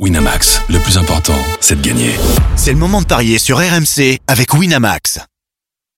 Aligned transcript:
Winamax, 0.00 0.60
le 0.70 0.80
plus 0.80 0.98
important, 0.98 1.38
c'est 1.60 1.80
de 1.80 1.86
gagner. 1.86 2.10
C'est 2.56 2.72
le 2.72 2.78
moment 2.78 3.00
de 3.00 3.06
parier 3.06 3.38
sur 3.38 3.58
RMC 3.58 4.18
avec 4.26 4.52
Winamax. 4.52 5.20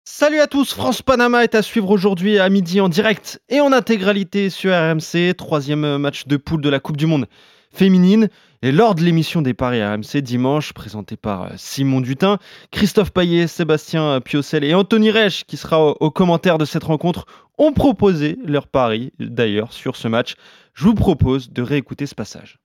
Salut 0.04 0.38
à 0.38 0.46
tous, 0.46 0.74
France-Panama 0.74 1.44
est 1.44 1.54
à 1.54 1.62
suivre 1.62 1.88
aujourd'hui 1.88 2.38
à 2.38 2.50
midi 2.50 2.78
en 2.82 2.90
direct 2.90 3.40
et 3.48 3.62
en 3.62 3.72
intégralité 3.72 4.50
sur 4.50 4.70
RMC, 4.74 5.34
troisième 5.38 5.96
match 5.96 6.26
de 6.26 6.36
poule 6.36 6.60
de 6.60 6.68
la 6.68 6.78
Coupe 6.78 6.98
du 6.98 7.06
Monde 7.06 7.26
féminine. 7.72 8.28
Et 8.60 8.70
lors 8.70 8.94
de 8.94 9.00
l'émission 9.00 9.40
des 9.40 9.54
paris 9.54 9.82
RMC 9.82 10.20
dimanche, 10.20 10.74
présentée 10.74 11.16
par 11.16 11.44
euh, 11.44 11.48
Simon 11.56 12.02
Dutin, 12.02 12.36
Christophe 12.72 13.12
Paillet, 13.12 13.46
Sébastien 13.46 14.20
Piocel 14.20 14.62
et 14.62 14.74
Anthony 14.74 15.10
Reich, 15.10 15.44
qui 15.46 15.56
sera 15.56 15.82
au, 15.82 15.96
au 16.00 16.10
commentaire 16.10 16.58
de 16.58 16.66
cette 16.66 16.84
rencontre, 16.84 17.24
ont 17.56 17.72
proposé 17.72 18.36
leur 18.44 18.66
pari 18.66 19.14
d'ailleurs 19.18 19.72
sur 19.72 19.96
ce 19.96 20.06
match. 20.06 20.34
Je 20.74 20.84
vous 20.84 20.94
propose 20.94 21.50
de 21.50 21.62
réécouter 21.62 22.04
ce 22.04 22.14
passage. 22.14 22.58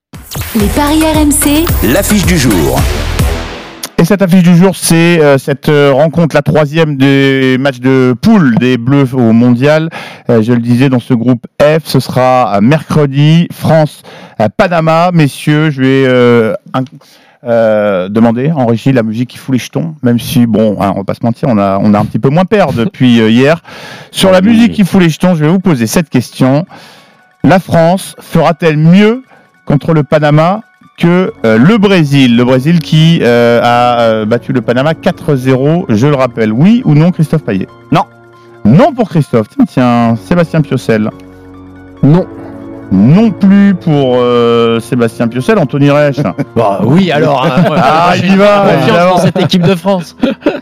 Les 0.55 0.68
paris 0.68 1.02
RMC, 1.04 1.66
L'affiche 1.93 2.25
du 2.25 2.38
jour. 2.38 2.80
Et 3.98 4.05
cette 4.05 4.21
affiche 4.21 4.44
du 4.44 4.55
jour, 4.55 4.76
c'est 4.76 5.21
euh, 5.21 5.38
cette 5.38 5.70
euh, 5.70 5.91
rencontre, 5.94 6.35
la 6.35 6.41
troisième 6.41 6.95
des 6.98 7.57
matchs 7.59 7.80
de 7.80 8.16
poule 8.20 8.55
des 8.57 8.77
Bleus 8.77 9.13
au 9.13 9.31
Mondial. 9.34 9.90
Euh, 10.30 10.41
je 10.41 10.54
le 10.54 10.59
disais, 10.59 10.90
dans 10.90 10.99
ce 10.99 11.13
groupe 11.13 11.45
F, 11.62 11.81
ce 11.85 11.99
sera 11.99 12.59
mercredi, 12.62 13.48
France, 13.52 14.04
à 14.40 14.49
Panama. 14.49 15.12
Messieurs, 15.13 15.70
je 15.70 15.81
vais 15.81 16.05
euh, 16.07 16.54
un- 16.73 16.84
euh, 17.43 18.07
demander 18.09 18.52
en 18.52 18.66
régie 18.68 18.91
la 18.93 19.04
musique 19.04 19.29
qui 19.32 19.38
fout 19.38 19.54
les 19.54 19.59
jetons, 19.59 19.95
même 20.02 20.20
si, 20.20 20.45
bon, 20.45 20.77
hein, 20.79 20.91
on 20.95 20.99
va 20.99 21.04
pas 21.04 21.13
se 21.13 21.23
mentir, 21.23 21.49
on 21.49 21.57
a, 21.57 21.77
on 21.82 21.93
a 21.93 21.99
un 21.99 22.05
petit 22.05 22.20
peu 22.20 22.29
moins 22.29 22.45
peur 22.45 22.71
depuis 22.73 23.20
euh, 23.20 23.29
hier. 23.29 23.62
Sur 24.12 24.32
la 24.32 24.41
musique 24.41 24.73
qui 24.73 24.85
fout 24.85 25.02
les 25.02 25.09
jetons, 25.09 25.35
je 25.35 25.43
vais 25.43 25.49
vous 25.52 25.59
poser 25.59 25.88
cette 25.88 26.09
question. 26.09 26.66
La 27.43 27.59
France 27.59 28.16
fera-t-elle 28.20 28.77
mieux 28.77 29.23
contre 29.65 29.93
le 29.93 30.03
Panama 30.03 30.61
que 30.97 31.33
euh, 31.45 31.57
le 31.57 31.77
Brésil. 31.77 32.38
Le 32.38 32.43
Brésil 32.43 32.79
qui 32.79 33.20
euh, 33.21 33.59
a 33.63 34.01
euh, 34.01 34.25
battu 34.25 34.53
le 34.53 34.61
Panama 34.61 34.93
4-0, 34.93 35.85
je 35.90 36.07
le 36.07 36.15
rappelle. 36.15 36.51
Oui 36.51 36.81
ou 36.85 36.93
non, 36.93 37.12
Christophe 37.12 37.43
Payet? 37.43 37.68
Non. 37.91 38.03
Non 38.65 38.93
pour 38.93 39.09
Christophe. 39.09 39.48
Tiens, 39.49 39.65
tiens, 39.65 40.15
Sébastien 40.15 40.62
Piocel. 40.62 41.09
Non. 42.03 42.27
Non 42.91 43.31
plus 43.31 43.73
pour 43.73 44.15
euh, 44.17 44.79
Sébastien 44.81 45.27
Piocel, 45.29 45.57
Anthony 45.57 45.89
Reich. 45.89 46.17
Bah 46.55 46.81
oui, 46.84 47.09
alors. 47.11 47.45
hein, 47.45 47.63
moi, 47.67 47.77
Ah, 47.81 48.13
il 48.17 48.34
y 48.34 48.35
va, 48.35 48.65
évidemment. 48.77 49.17
cette 49.17 49.39
équipe 49.39 49.61
de 49.63 49.75
France. 49.75 50.15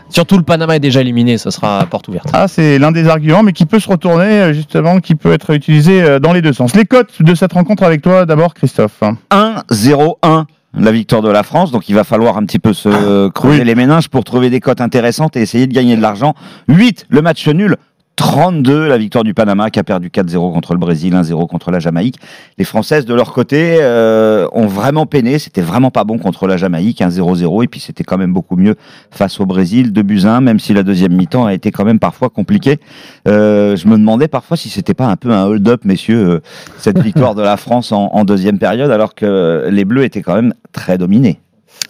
Surtout 0.08 0.36
le 0.36 0.44
Panama 0.44 0.76
est 0.76 0.80
déjà 0.80 1.00
éliminé, 1.00 1.38
ça 1.38 1.50
sera 1.50 1.84
porte 1.86 2.06
ouverte. 2.08 2.28
Ah, 2.32 2.46
c'est 2.46 2.78
l'un 2.78 2.92
des 2.92 3.08
arguments, 3.08 3.42
mais 3.42 3.52
qui 3.52 3.66
peut 3.66 3.80
se 3.80 3.88
retourner, 3.88 4.24
euh, 4.42 4.52
justement, 4.52 4.98
qui 5.00 5.16
peut 5.16 5.32
être 5.32 5.50
utilisé 5.50 6.02
euh, 6.02 6.18
dans 6.20 6.32
les 6.32 6.42
deux 6.42 6.52
sens. 6.52 6.74
Les 6.76 6.84
cotes 6.84 7.20
de 7.22 7.34
cette 7.34 7.52
rencontre 7.52 7.82
avec 7.82 8.00
toi, 8.02 8.26
d'abord, 8.26 8.54
Christophe. 8.54 9.00
1-0-1 9.32 10.44
la 10.78 10.92
victoire 10.92 11.20
de 11.20 11.28
la 11.28 11.42
France, 11.42 11.72
donc 11.72 11.88
il 11.88 11.96
va 11.96 12.04
falloir 12.04 12.36
un 12.36 12.44
petit 12.44 12.60
peu 12.60 12.72
se 12.72 13.28
creuser 13.30 13.58
oui. 13.58 13.64
les 13.64 13.74
méninges 13.74 14.08
pour 14.08 14.22
trouver 14.22 14.50
des 14.50 14.60
cotes 14.60 14.80
intéressantes 14.80 15.36
et 15.36 15.40
essayer 15.40 15.66
de 15.66 15.74
gagner 15.74 15.96
de 15.96 16.00
l'argent. 16.00 16.34
8, 16.68 17.06
le 17.08 17.22
match 17.22 17.48
nul. 17.48 17.76
32, 18.20 18.86
la 18.86 18.98
victoire 18.98 19.24
du 19.24 19.32
Panama 19.32 19.70
qui 19.70 19.78
a 19.78 19.82
perdu 19.82 20.10
4-0 20.10 20.52
contre 20.52 20.74
le 20.74 20.78
Brésil, 20.78 21.14
1-0 21.14 21.48
contre 21.48 21.70
la 21.70 21.78
Jamaïque. 21.78 22.16
Les 22.58 22.66
Françaises, 22.66 23.06
de 23.06 23.14
leur 23.14 23.32
côté, 23.32 23.78
euh, 23.80 24.46
ont 24.52 24.66
vraiment 24.66 25.06
peiné. 25.06 25.38
C'était 25.38 25.62
vraiment 25.62 25.90
pas 25.90 26.04
bon 26.04 26.18
contre 26.18 26.46
la 26.46 26.58
Jamaïque, 26.58 27.00
1-0-0. 27.00 27.64
Et 27.64 27.66
puis 27.66 27.80
c'était 27.80 28.04
quand 28.04 28.18
même 28.18 28.34
beaucoup 28.34 28.56
mieux 28.56 28.74
face 29.10 29.40
au 29.40 29.46
Brésil, 29.46 29.90
2 29.90 30.02
buts 30.02 30.20
1, 30.26 30.42
même 30.42 30.60
si 30.60 30.74
la 30.74 30.82
deuxième 30.82 31.14
mi-temps 31.14 31.46
a 31.46 31.54
été 31.54 31.70
quand 31.70 31.86
même 31.86 31.98
parfois 31.98 32.28
compliquée. 32.28 32.78
Euh, 33.26 33.74
je 33.74 33.88
me 33.88 33.96
demandais 33.96 34.28
parfois 34.28 34.58
si 34.58 34.68
c'était 34.68 34.92
pas 34.92 35.06
un 35.06 35.16
peu 35.16 35.30
un 35.30 35.46
hold-up, 35.46 35.86
messieurs, 35.86 36.28
euh, 36.28 36.40
cette 36.76 36.98
victoire 37.02 37.34
de 37.34 37.42
la 37.42 37.56
France 37.56 37.90
en, 37.90 38.10
en 38.12 38.24
deuxième 38.26 38.58
période, 38.58 38.90
alors 38.90 39.14
que 39.14 39.66
les 39.70 39.86
Bleus 39.86 40.04
étaient 40.04 40.20
quand 40.20 40.34
même 40.34 40.52
très 40.72 40.98
dominés. 40.98 41.40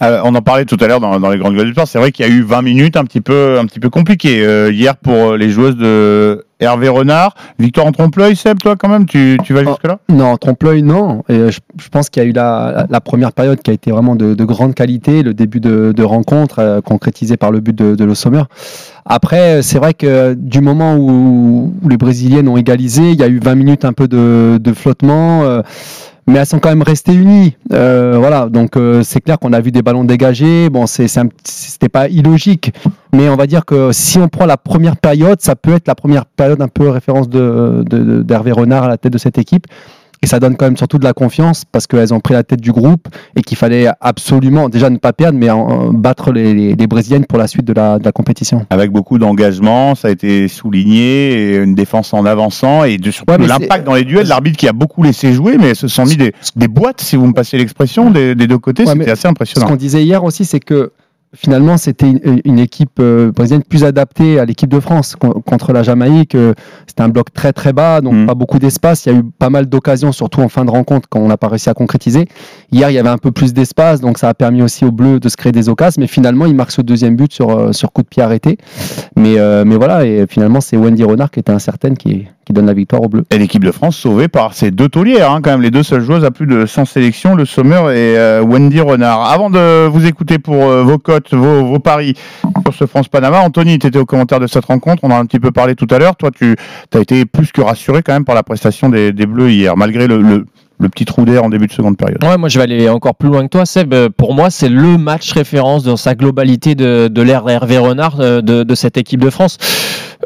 Euh, 0.02 0.20
on 0.24 0.34
en 0.34 0.40
parlait 0.42 0.64
tout 0.64 0.78
à 0.80 0.86
l'heure 0.86 1.00
dans, 1.00 1.20
dans 1.20 1.30
les 1.30 1.38
grandes 1.38 1.54
gueules 1.54 1.66
du 1.66 1.72
sport. 1.72 1.86
C'est 1.86 1.98
vrai 1.98 2.10
qu'il 2.10 2.26
y 2.26 2.28
a 2.28 2.32
eu 2.32 2.42
20 2.42 2.62
minutes 2.62 2.96
un 2.96 3.04
petit 3.04 3.20
peu, 3.20 3.58
un 3.58 3.66
petit 3.66 3.80
peu 3.80 3.90
compliquées 3.90 4.44
euh, 4.46 4.72
hier 4.72 4.96
pour 4.96 5.12
euh, 5.32 5.36
les 5.36 5.50
joueuses 5.50 5.76
de 5.76 6.46
Hervé 6.58 6.88
Renard. 6.88 7.34
Victoire 7.58 7.86
en 7.86 7.92
trompe-l'œil, 7.92 8.34
Seb, 8.34 8.58
toi 8.58 8.76
quand 8.76 8.88
même, 8.88 9.04
tu, 9.04 9.36
tu 9.44 9.52
vas 9.52 9.60
Oh. 9.60 9.68
jusque 9.68 9.86
là 9.86 9.98
Non, 10.08 10.36
trompe-l'œil, 10.38 10.82
non. 10.82 11.22
Et 11.28 11.34
euh, 11.34 11.50
je, 11.50 11.60
je 11.78 11.88
pense 11.90 12.08
qu'il 12.08 12.22
y 12.22 12.26
a 12.26 12.28
eu 12.28 12.32
la, 12.32 12.86
la- 12.88 13.00
première 13.02 13.32
période 13.32 13.60
qui 13.60 13.70
a 13.70 13.74
été 13.74 13.90
vraiment 13.90 14.16
de, 14.16 14.34
de 14.34 14.44
grande 14.44 14.74
qualité, 14.74 15.22
le 15.22 15.34
début 15.34 15.60
de, 15.60 15.92
de 15.94 16.02
rencontre 16.02 16.60
euh, 16.60 16.80
concrétisé 16.80 17.36
par 17.36 17.50
le 17.50 17.60
but 17.60 17.76
de, 17.76 17.94
de 17.94 18.04
Los 18.04 18.14
Sommer. 18.14 18.42
Après, 19.04 19.58
euh, 19.58 19.62
c'est 19.62 19.78
vrai 19.78 19.92
que 19.92 20.32
du 20.34 20.62
moment 20.62 20.96
où, 20.96 21.74
où 21.82 21.88
les 21.90 21.98
Brésiliennes 21.98 22.48
ont 22.48 22.56
égalisé, 22.56 23.10
il 23.10 23.20
y 23.20 23.22
a 23.22 23.28
eu 23.28 23.38
20 23.38 23.54
minutes 23.54 23.84
un 23.84 23.92
peu 23.92 24.08
de, 24.08 24.58
de 24.58 24.72
flottement. 24.72 25.42
euh, 25.44 25.60
mais 26.30 26.38
elles 26.38 26.46
sont 26.46 26.58
quand 26.60 26.68
même 26.70 26.82
restées 26.82 27.12
unies. 27.14 27.56
Euh, 27.72 28.16
voilà, 28.18 28.48
donc 28.48 28.76
euh, 28.76 29.02
c'est 29.02 29.20
clair 29.20 29.38
qu'on 29.38 29.52
a 29.52 29.60
vu 29.60 29.72
des 29.72 29.82
ballons 29.82 30.04
dégagés. 30.04 30.70
Bon, 30.70 30.86
c'était 30.86 31.88
pas 31.88 32.08
illogique, 32.08 32.72
mais 33.12 33.28
on 33.28 33.36
va 33.36 33.46
dire 33.46 33.64
que 33.64 33.90
si 33.92 34.18
on 34.18 34.28
prend 34.28 34.46
la 34.46 34.56
première 34.56 34.96
période, 34.96 35.40
ça 35.40 35.56
peut 35.56 35.74
être 35.74 35.88
la 35.88 35.94
première 35.94 36.24
période 36.26 36.62
un 36.62 36.68
peu 36.68 36.88
référence 36.88 37.28
de, 37.28 37.84
de- 37.88 37.98
de- 37.98 38.22
d'Hervé 38.22 38.52
Renard 38.52 38.84
à 38.84 38.88
la 38.88 38.96
tête 38.96 39.12
de 39.12 39.18
cette 39.18 39.38
équipe. 39.38 39.66
Et 40.22 40.26
ça 40.26 40.38
donne 40.38 40.54
quand 40.56 40.66
même 40.66 40.76
surtout 40.76 40.98
de 40.98 41.04
la 41.04 41.14
confiance 41.14 41.64
parce 41.64 41.86
qu'elles 41.86 42.12
ont 42.12 42.20
pris 42.20 42.34
la 42.34 42.42
tête 42.42 42.60
du 42.60 42.72
groupe 42.72 43.08
et 43.36 43.42
qu'il 43.42 43.56
fallait 43.56 43.88
absolument 44.02 44.68
déjà 44.68 44.90
ne 44.90 44.98
pas 44.98 45.14
perdre, 45.14 45.38
mais 45.38 45.48
en- 45.48 45.92
battre 45.94 46.30
les, 46.30 46.52
les- 46.52 46.74
les 46.74 46.86
Brésiliennes 46.86 47.24
pour 47.24 47.38
la 47.38 47.46
suite 47.46 47.64
de 47.64 47.72
la, 47.72 47.98
de 47.98 48.04
la 48.04 48.12
compétition. 48.12 48.66
Avec 48.68 48.90
beaucoup 48.92 49.16
d'engagement, 49.18 49.94
ça 49.94 50.08
a 50.08 50.10
été 50.10 50.46
souligné, 50.48 51.32
et 51.32 51.56
une 51.56 51.74
défense 51.74 52.12
en 52.12 52.26
avançant 52.26 52.84
et 52.84 52.98
de, 52.98 53.10
surtout 53.10 53.32
Ouais, 53.32 53.46
l'impact 53.46 53.84
dans 53.86 53.94
les 53.94 54.04
duels. 54.04 54.26
L'arbitre 54.28 54.58
qui 54.58 54.68
a 54.68 54.72
beaucoup 54.74 55.02
laissé 55.02 55.32
jouer, 55.32 55.56
mais 55.58 55.70
elles 55.70 55.76
se 55.76 55.88
sont 55.88 56.04
mis 56.04 56.16
des, 56.16 56.32
des 56.54 56.68
boîtes, 56.68 57.00
si 57.00 57.16
vous 57.16 57.26
me 57.26 57.32
passez 57.32 57.56
l'expression, 57.56 58.10
des, 58.10 58.34
des 58.34 58.46
deux 58.46 58.58
côtés. 58.58 58.84
Ouais, 58.84 58.92
C'était 58.92 59.10
assez 59.10 59.22
Ce 59.22 59.28
impressionnant. 59.28 59.68
qu'on 59.68 59.76
disait 59.76 60.04
hier 60.04 60.22
aussi, 60.22 60.44
c'est 60.44 60.60
que 60.60 60.92
finalement, 61.34 61.76
c'était 61.76 62.08
une, 62.10 62.40
une 62.44 62.58
équipe 62.58 62.98
euh, 63.00 63.30
brésilienne 63.30 63.62
plus 63.62 63.84
adaptée 63.84 64.40
à 64.40 64.44
l'équipe 64.44 64.68
de 64.70 64.80
France 64.80 65.14
Con- 65.16 65.42
contre 65.46 65.72
la 65.72 65.82
Jamaïque. 65.82 66.34
euh, 66.34 66.54
C'était 66.86 67.02
un 67.02 67.08
bloc 67.08 67.32
très 67.32 67.52
très 67.52 67.72
bas, 67.72 68.00
donc 68.00 68.14
Mm. 68.14 68.26
pas 68.26 68.34
beaucoup 68.34 68.58
d'espace. 68.58 69.06
Il 69.06 69.12
y 69.12 69.16
a 69.16 69.18
eu 69.18 69.22
pas 69.38 69.48
mal 69.50 69.66
d'occasions, 69.66 70.10
surtout 70.12 70.40
en 70.40 70.48
fin 70.48 70.64
de 70.64 70.70
rencontre, 70.70 71.08
quand 71.08 71.20
on 71.20 71.28
n'a 71.28 71.36
pas 71.36 71.48
réussi 71.48 71.70
à 71.70 71.74
concrétiser. 71.74 72.26
Hier, 72.72 72.90
il 72.90 72.94
y 72.94 72.98
avait 72.98 73.08
un 73.08 73.18
peu 73.18 73.30
plus 73.30 73.52
d'espace, 73.54 74.00
donc 74.00 74.18
ça 74.18 74.28
a 74.28 74.34
permis 74.34 74.62
aussi 74.62 74.84
aux 74.84 74.90
Bleus 74.90 75.20
de 75.20 75.28
se 75.28 75.36
créer 75.36 75.52
des 75.52 75.68
occasions. 75.68 76.00
Mais 76.00 76.06
finalement, 76.08 76.46
il 76.46 76.54
marque 76.54 76.72
ce 76.72 76.82
deuxième 76.82 77.14
but 77.16 77.32
sur, 77.32 77.50
euh, 77.50 77.72
sur 77.72 77.92
coup 77.92 78.02
de 78.02 78.08
pied 78.08 78.22
arrêté. 78.22 78.58
Mais, 79.16 79.38
euh, 79.38 79.64
mais 79.64 79.76
voilà, 79.76 80.04
et 80.04 80.26
finalement, 80.28 80.60
c'est 80.60 80.76
Wendy 80.76 81.04
Renard 81.04 81.30
qui 81.30 81.38
était 81.40 81.52
incertaine 81.52 81.96
qui, 81.96 82.26
qui 82.44 82.52
donne 82.52 82.66
la 82.66 82.74
victoire 82.74 83.02
aux 83.02 83.08
Bleus. 83.08 83.24
Et 83.30 83.38
l'équipe 83.38 83.62
de 83.64 83.70
France 83.70 83.96
sauvée 83.96 84.28
par 84.28 84.54
ces 84.54 84.70
deux 84.72 84.88
taulières, 84.88 85.30
hein, 85.30 85.40
quand 85.42 85.50
même, 85.50 85.62
les 85.62 85.70
deux 85.70 85.82
seules 85.84 86.02
joueuses 86.02 86.24
à 86.24 86.30
plus 86.32 86.46
de 86.46 86.66
100 86.66 86.84
sélections, 86.86 87.34
le 87.36 87.44
Sommer 87.44 87.80
et 87.94 88.40
Wendy 88.44 88.80
Renard. 88.80 89.30
Avant 89.30 89.50
de 89.50 89.86
vous 89.86 90.06
écouter 90.06 90.38
pour 90.38 90.56
vos 90.56 90.98
cotes, 91.20 91.34
vos, 91.38 91.64
vos 91.66 91.78
paris 91.78 92.14
sur 92.64 92.74
ce 92.74 92.86
France-Panama, 92.86 93.40
Anthony, 93.40 93.78
tu 93.78 93.86
étais 93.86 93.98
au 93.98 94.06
commentaire 94.06 94.40
de 94.40 94.46
cette 94.46 94.64
rencontre, 94.64 95.04
on 95.04 95.08
en 95.10 95.16
a 95.16 95.18
un 95.18 95.26
petit 95.26 95.40
peu 95.40 95.50
parlé 95.50 95.74
tout 95.74 95.86
à 95.90 95.98
l'heure. 95.98 96.16
Toi, 96.16 96.30
tu 96.30 96.56
as 96.94 96.98
été 97.00 97.24
plus 97.24 97.52
que 97.52 97.60
rassuré 97.60 98.02
quand 98.02 98.12
même 98.12 98.24
par 98.24 98.34
la 98.34 98.42
prestation 98.42 98.88
des, 98.88 99.12
des 99.12 99.26
Bleus 99.26 99.50
hier, 99.50 99.76
malgré 99.76 100.06
le, 100.06 100.20
le- 100.22 100.46
le 100.78 100.88
petit 100.88 101.04
trou 101.04 101.26
d'air 101.26 101.44
en 101.44 101.50
début 101.50 101.66
de 101.66 101.72
seconde 101.72 101.98
période. 101.98 102.24
Ouais, 102.24 102.38
moi 102.38 102.48
je 102.48 102.56
vais 102.58 102.64
aller 102.64 102.88
encore 102.88 103.14
plus 103.14 103.28
loin 103.28 103.42
que 103.42 103.48
toi, 103.48 103.66
Seb. 103.66 103.92
Euh, 103.92 104.08
Pour 104.16 104.32
moi, 104.34 104.48
c'est 104.48 104.70
le 104.70 104.96
match 104.96 105.30
référence 105.32 105.82
dans 105.84 105.98
sa 105.98 106.14
globalité 106.14 106.74
de, 106.74 107.08
de 107.08 107.20
l'ère 107.20 107.46
Hervé 107.46 107.76
Renard 107.76 108.18
euh, 108.20 108.40
de, 108.40 108.62
de 108.62 108.74
cette 108.74 108.96
équipe 108.96 109.20
de 109.20 109.28
France. 109.28 109.58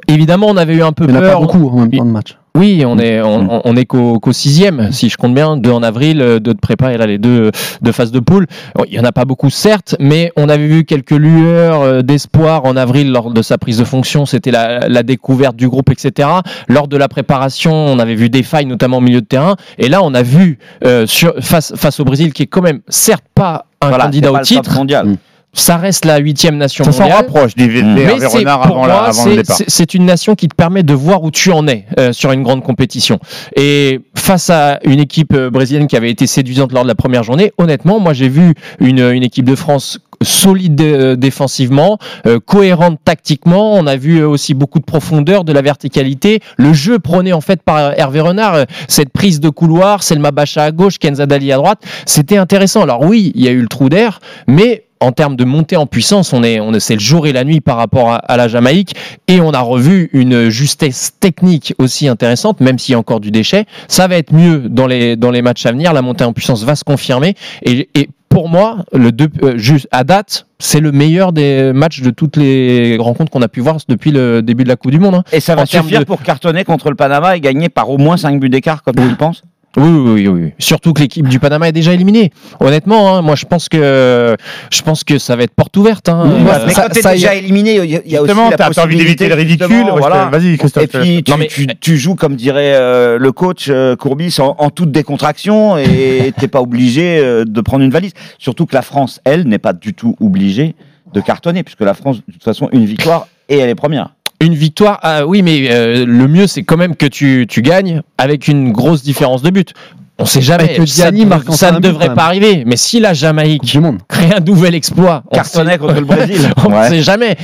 Évidemment, 0.06 0.46
on 0.48 0.56
avait 0.56 0.76
eu 0.76 0.82
un 0.84 0.92
peu 0.92 1.06
Il 1.06 1.10
n'y 1.10 1.16
en 1.16 1.18
a 1.18 1.22
pas 1.22 1.28
peur. 1.30 1.40
beaucoup 1.40 1.68
en 1.70 1.80
même 1.80 1.90
temps 1.90 2.04
de 2.04 2.10
match. 2.10 2.38
Oui, 2.56 2.84
on 2.86 3.00
est 3.00 3.20
on, 3.20 3.62
on 3.64 3.76
est 3.76 3.84
qu'au 3.84 4.20
qu'au 4.20 4.32
sixième, 4.32 4.92
si 4.92 5.08
je 5.08 5.16
compte 5.16 5.34
bien, 5.34 5.56
deux 5.56 5.72
en 5.72 5.82
avril, 5.82 6.22
euh, 6.22 6.38
deux 6.38 6.54
de 6.54 6.60
prépa 6.60 6.92
et 6.92 6.96
là 6.96 7.04
les 7.04 7.18
deux 7.18 7.50
de 7.82 7.92
phase 7.92 8.12
de 8.12 8.20
poule. 8.20 8.46
Il 8.86 8.94
y 8.94 9.00
en 9.00 9.04
a 9.04 9.10
pas 9.10 9.24
beaucoup 9.24 9.50
certes, 9.50 9.96
mais 9.98 10.30
on 10.36 10.48
avait 10.48 10.68
vu 10.68 10.84
quelques 10.84 11.10
lueurs 11.10 11.82
euh, 11.82 12.02
d'espoir 12.02 12.64
en 12.64 12.76
avril 12.76 13.10
lors 13.10 13.32
de 13.32 13.42
sa 13.42 13.58
prise 13.58 13.78
de 13.78 13.84
fonction. 13.84 14.24
C'était 14.24 14.52
la, 14.52 14.88
la 14.88 15.02
découverte 15.02 15.56
du 15.56 15.68
groupe, 15.68 15.90
etc. 15.90 16.28
Lors 16.68 16.86
de 16.86 16.96
la 16.96 17.08
préparation, 17.08 17.72
on 17.72 17.98
avait 17.98 18.14
vu 18.14 18.30
des 18.30 18.44
failles, 18.44 18.66
notamment 18.66 18.98
au 18.98 19.02
milieu 19.02 19.20
de 19.20 19.26
terrain. 19.26 19.56
Et 19.78 19.88
là, 19.88 20.00
on 20.04 20.14
a 20.14 20.22
vu 20.22 20.58
euh, 20.84 21.08
sur, 21.08 21.34
face 21.40 21.72
face 21.74 21.98
au 21.98 22.04
Brésil, 22.04 22.32
qui 22.32 22.44
est 22.44 22.46
quand 22.46 22.62
même 22.62 22.82
certes 22.88 23.24
pas 23.34 23.66
un 23.80 23.88
Voilà, 23.88 24.04
candidat 24.04 24.30
au 24.32 24.38
titre. 24.38 24.72
mondial. 24.74 25.06
Mm. 25.08 25.16
Ça 25.56 25.76
reste 25.76 26.04
la 26.04 26.18
huitième 26.18 26.56
nation 26.56 26.84
Ça 26.84 26.92
s'en 26.92 27.02
mondiale. 27.04 27.18
rapproche 27.18 27.54
des 27.54 27.68
des 27.68 27.82
Mais 27.82 28.06
Renard 28.26 28.62
avant, 28.64 28.86
la- 28.86 29.02
avant 29.04 29.24
le 29.26 29.36
départ. 29.36 29.56
c'est- 29.68 29.94
une 29.94 30.04
nation 30.04 30.34
qui 30.34 30.48
te 30.48 30.54
permet 30.54 30.82
de 30.82 30.92
voir 30.94 31.22
où 31.22 31.30
tu 31.30 31.52
en 31.52 31.66
es 31.68 31.84
euh, 31.98 32.12
sur 32.12 32.32
une 32.32 32.42
grande 32.42 32.62
compétition. 32.64 33.20
Et 33.56 34.00
face 34.16 34.50
à 34.50 34.80
une 34.84 34.98
équipe 35.00 35.32
euh, 35.32 35.50
brésilienne 35.50 35.86
qui 35.86 35.96
avait 35.96 36.10
été 36.10 36.26
séduisante 36.26 36.72
lors 36.72 36.82
de 36.82 36.88
la 36.88 36.94
première 36.96 37.22
journée, 37.22 37.52
honnêtement, 37.58 38.00
moi 38.00 38.12
j'ai 38.12 38.28
vu 38.28 38.54
une, 38.80 38.98
une 38.98 39.22
équipe 39.22 39.44
de 39.44 39.54
France 39.54 40.00
solide 40.22 40.80
euh, 40.80 41.16
défensivement, 41.16 41.98
euh, 42.26 42.40
cohérente 42.44 42.98
tactiquement. 43.04 43.74
On 43.74 43.86
a 43.86 43.94
vu 43.96 44.18
euh, 44.18 44.28
aussi 44.28 44.54
beaucoup 44.54 44.80
de 44.80 44.84
profondeur, 44.84 45.44
de 45.44 45.52
la 45.52 45.62
verticalité. 45.62 46.40
Le 46.56 46.72
jeu 46.72 46.98
prôné 46.98 47.32
en 47.32 47.40
fait 47.40 47.62
par 47.62 47.92
Hervé 47.98 48.20
Renard, 48.20 48.54
euh, 48.54 48.64
cette 48.88 49.10
prise 49.10 49.38
de 49.38 49.50
couloir, 49.50 50.02
Selma 50.02 50.30
Bacha 50.32 50.64
à 50.64 50.70
gauche, 50.72 50.98
Kenza 50.98 51.26
Dali 51.26 51.52
à 51.52 51.56
droite, 51.56 51.80
c'était 52.06 52.38
intéressant. 52.38 52.82
Alors 52.82 53.02
oui, 53.02 53.30
il 53.36 53.44
y 53.44 53.48
a 53.48 53.52
eu 53.52 53.60
le 53.60 53.68
trou 53.68 53.88
d'air, 53.88 54.20
mais 54.48 54.84
en 55.04 55.12
termes 55.12 55.36
de 55.36 55.44
montée 55.44 55.76
en 55.76 55.86
puissance, 55.86 56.32
on 56.32 56.42
est, 56.42 56.60
on 56.60 56.72
est, 56.74 56.80
c'est 56.80 56.94
le 56.94 57.00
jour 57.00 57.26
et 57.26 57.32
la 57.32 57.44
nuit 57.44 57.60
par 57.60 57.76
rapport 57.76 58.10
à, 58.10 58.16
à 58.16 58.36
la 58.36 58.48
Jamaïque. 58.48 58.94
Et 59.28 59.40
on 59.40 59.50
a 59.52 59.60
revu 59.60 60.10
une 60.12 60.48
justesse 60.48 61.12
technique 61.20 61.74
aussi 61.78 62.08
intéressante, 62.08 62.60
même 62.60 62.78
s'il 62.78 62.92
y 62.92 62.94
a 62.96 62.98
encore 62.98 63.20
du 63.20 63.30
déchet. 63.30 63.66
Ça 63.88 64.06
va 64.08 64.16
être 64.16 64.32
mieux 64.32 64.68
dans 64.68 64.86
les, 64.86 65.16
dans 65.16 65.30
les 65.30 65.42
matchs 65.42 65.66
à 65.66 65.72
venir. 65.72 65.92
La 65.92 66.02
montée 66.02 66.24
en 66.24 66.32
puissance 66.32 66.64
va 66.64 66.74
se 66.76 66.84
confirmer. 66.84 67.34
Et, 67.62 67.88
et 67.94 68.08
pour 68.28 68.48
moi, 68.48 68.84
le 68.92 69.12
deux, 69.12 69.28
euh, 69.44 69.56
juste 69.56 69.86
à 69.92 70.02
date, 70.02 70.46
c'est 70.58 70.80
le 70.80 70.90
meilleur 70.90 71.32
des 71.32 71.72
matchs 71.72 72.00
de 72.00 72.10
toutes 72.10 72.36
les 72.36 72.96
rencontres 72.98 73.30
qu'on 73.30 73.42
a 73.42 73.48
pu 73.48 73.60
voir 73.60 73.76
depuis 73.88 74.10
le 74.10 74.42
début 74.42 74.64
de 74.64 74.68
la 74.68 74.76
Coupe 74.76 74.90
du 74.90 74.98
Monde. 74.98 75.14
hein. 75.16 75.24
Et 75.32 75.38
ça 75.40 75.54
va 75.54 75.62
En 75.62 75.66
suffire 75.66 76.00
de- 76.00 76.04
pour 76.04 76.20
cartonner 76.22 76.64
contre 76.64 76.90
le 76.90 76.96
Panama 76.96 77.36
et 77.36 77.40
gagner 77.40 77.68
par 77.68 77.90
au 77.90 77.98
moins 77.98 78.16
5 78.16 78.40
buts 78.40 78.48
d'écart, 78.48 78.82
comme 78.82 78.96
tu 78.96 79.08
le 79.08 79.14
penses? 79.16 79.42
Oui, 79.76 79.88
oui, 79.88 80.28
oui, 80.28 80.28
oui. 80.28 80.52
Surtout 80.58 80.92
que 80.92 81.00
l'équipe 81.00 81.28
du 81.28 81.38
Panama 81.40 81.68
est 81.68 81.72
déjà 81.72 81.92
éliminée. 81.92 82.30
Honnêtement, 82.60 83.16
hein, 83.16 83.22
moi 83.22 83.34
je 83.34 83.44
pense 83.44 83.68
que 83.68 84.36
je 84.70 84.82
pense 84.82 85.02
que 85.04 85.18
ça 85.18 85.34
va 85.36 85.42
être 85.42 85.54
porte 85.54 85.76
ouverte. 85.76 86.08
hein. 86.08 86.24
Oui, 86.26 86.42
Mais 86.66 86.72
ça- 86.72 86.82
quand 86.82 86.88
t'es 86.92 87.02
ça 87.02 87.12
y 87.14 87.18
déjà 87.18 87.34
éliminé, 87.34 87.76
il 87.82 87.90
y 87.90 87.96
a, 87.96 88.00
il 88.04 88.12
y 88.12 88.16
a 88.16 88.22
aussi 88.22 88.28
Justement, 88.30 88.50
la 88.50 88.56
t'as 88.56 88.82
envie 88.82 88.96
d'éviter 88.96 89.28
le 89.28 89.34
ridicule. 89.34 89.86
voilà. 89.96 90.26
Vas-y, 90.26 90.56
Christophe. 90.58 90.84
Et 90.84 90.86
puis 90.86 91.22
tu, 91.24 91.30
Non, 91.32 91.36
mais- 91.38 91.46
tu- 91.48 91.66
tu 91.80 91.96
joues 91.96 92.14
comme 92.14 92.36
dirait 92.36 92.74
euh, 92.74 93.18
le 93.18 93.32
coach 93.32 93.66
euh, 93.68 93.96
Courbis 93.96 94.36
en, 94.38 94.54
en 94.58 94.70
toute 94.70 94.92
décontraction 94.92 95.76
et 95.76 96.32
t'es 96.38 96.48
pas 96.48 96.60
obligé 96.60 97.18
euh, 97.18 97.44
de 97.44 97.60
prendre 97.60 97.84
une 97.84 97.90
valise. 97.90 98.12
Surtout 98.38 98.66
que 98.66 98.74
la 98.74 98.82
France, 98.82 99.20
elle, 99.24 99.44
n'est 99.48 99.58
pas 99.58 99.72
du 99.72 99.92
tout 99.94 100.14
obligée 100.20 100.74
de 101.12 101.20
cartonner 101.20 101.62
puisque 101.62 101.80
la 101.82 101.94
France, 101.94 102.18
de 102.26 102.32
toute 102.32 102.42
façon, 102.44 102.68
une 102.72 102.84
victoire 102.84 103.26
et 103.48 103.58
elle 103.58 103.68
est 103.70 103.74
première. 103.74 104.10
Une 104.40 104.54
victoire, 104.54 104.98
ah, 105.02 105.26
oui, 105.26 105.42
mais 105.42 105.68
euh, 105.70 106.04
le 106.04 106.28
mieux 106.28 106.46
c'est 106.46 106.62
quand 106.64 106.76
même 106.76 106.96
que 106.96 107.06
tu, 107.06 107.46
tu 107.48 107.62
gagnes 107.62 108.02
avec 108.18 108.48
une 108.48 108.72
grosse 108.72 109.02
différence 109.02 109.42
de 109.42 109.50
but. 109.50 109.72
On 110.18 110.26
sait 110.26 110.40
jamais. 110.42 110.76
Le 110.78 110.86
ça 110.86 111.10
ne- 111.10 111.40
ça 111.50 111.72
ne 111.72 111.80
devrait 111.80 112.06
pas 112.06 112.14
même. 112.14 112.18
arriver. 112.20 112.62
Mais 112.66 112.76
si 112.76 113.00
la 113.00 113.14
Jamaïque 113.14 113.64
du 113.64 113.80
Monde. 113.80 113.98
crée 114.08 114.32
un 114.32 114.40
nouvel 114.40 114.74
exploit, 114.76 115.24
on 115.30 115.34
Cartonnait 115.34 115.76
contre 115.78 115.94
le 115.94 116.04
Brésil. 116.04 116.40
on 116.64 116.70
ne 116.70 116.74
Ouais. 116.76 116.88
sait 116.88 117.02
jamais. 117.02 117.36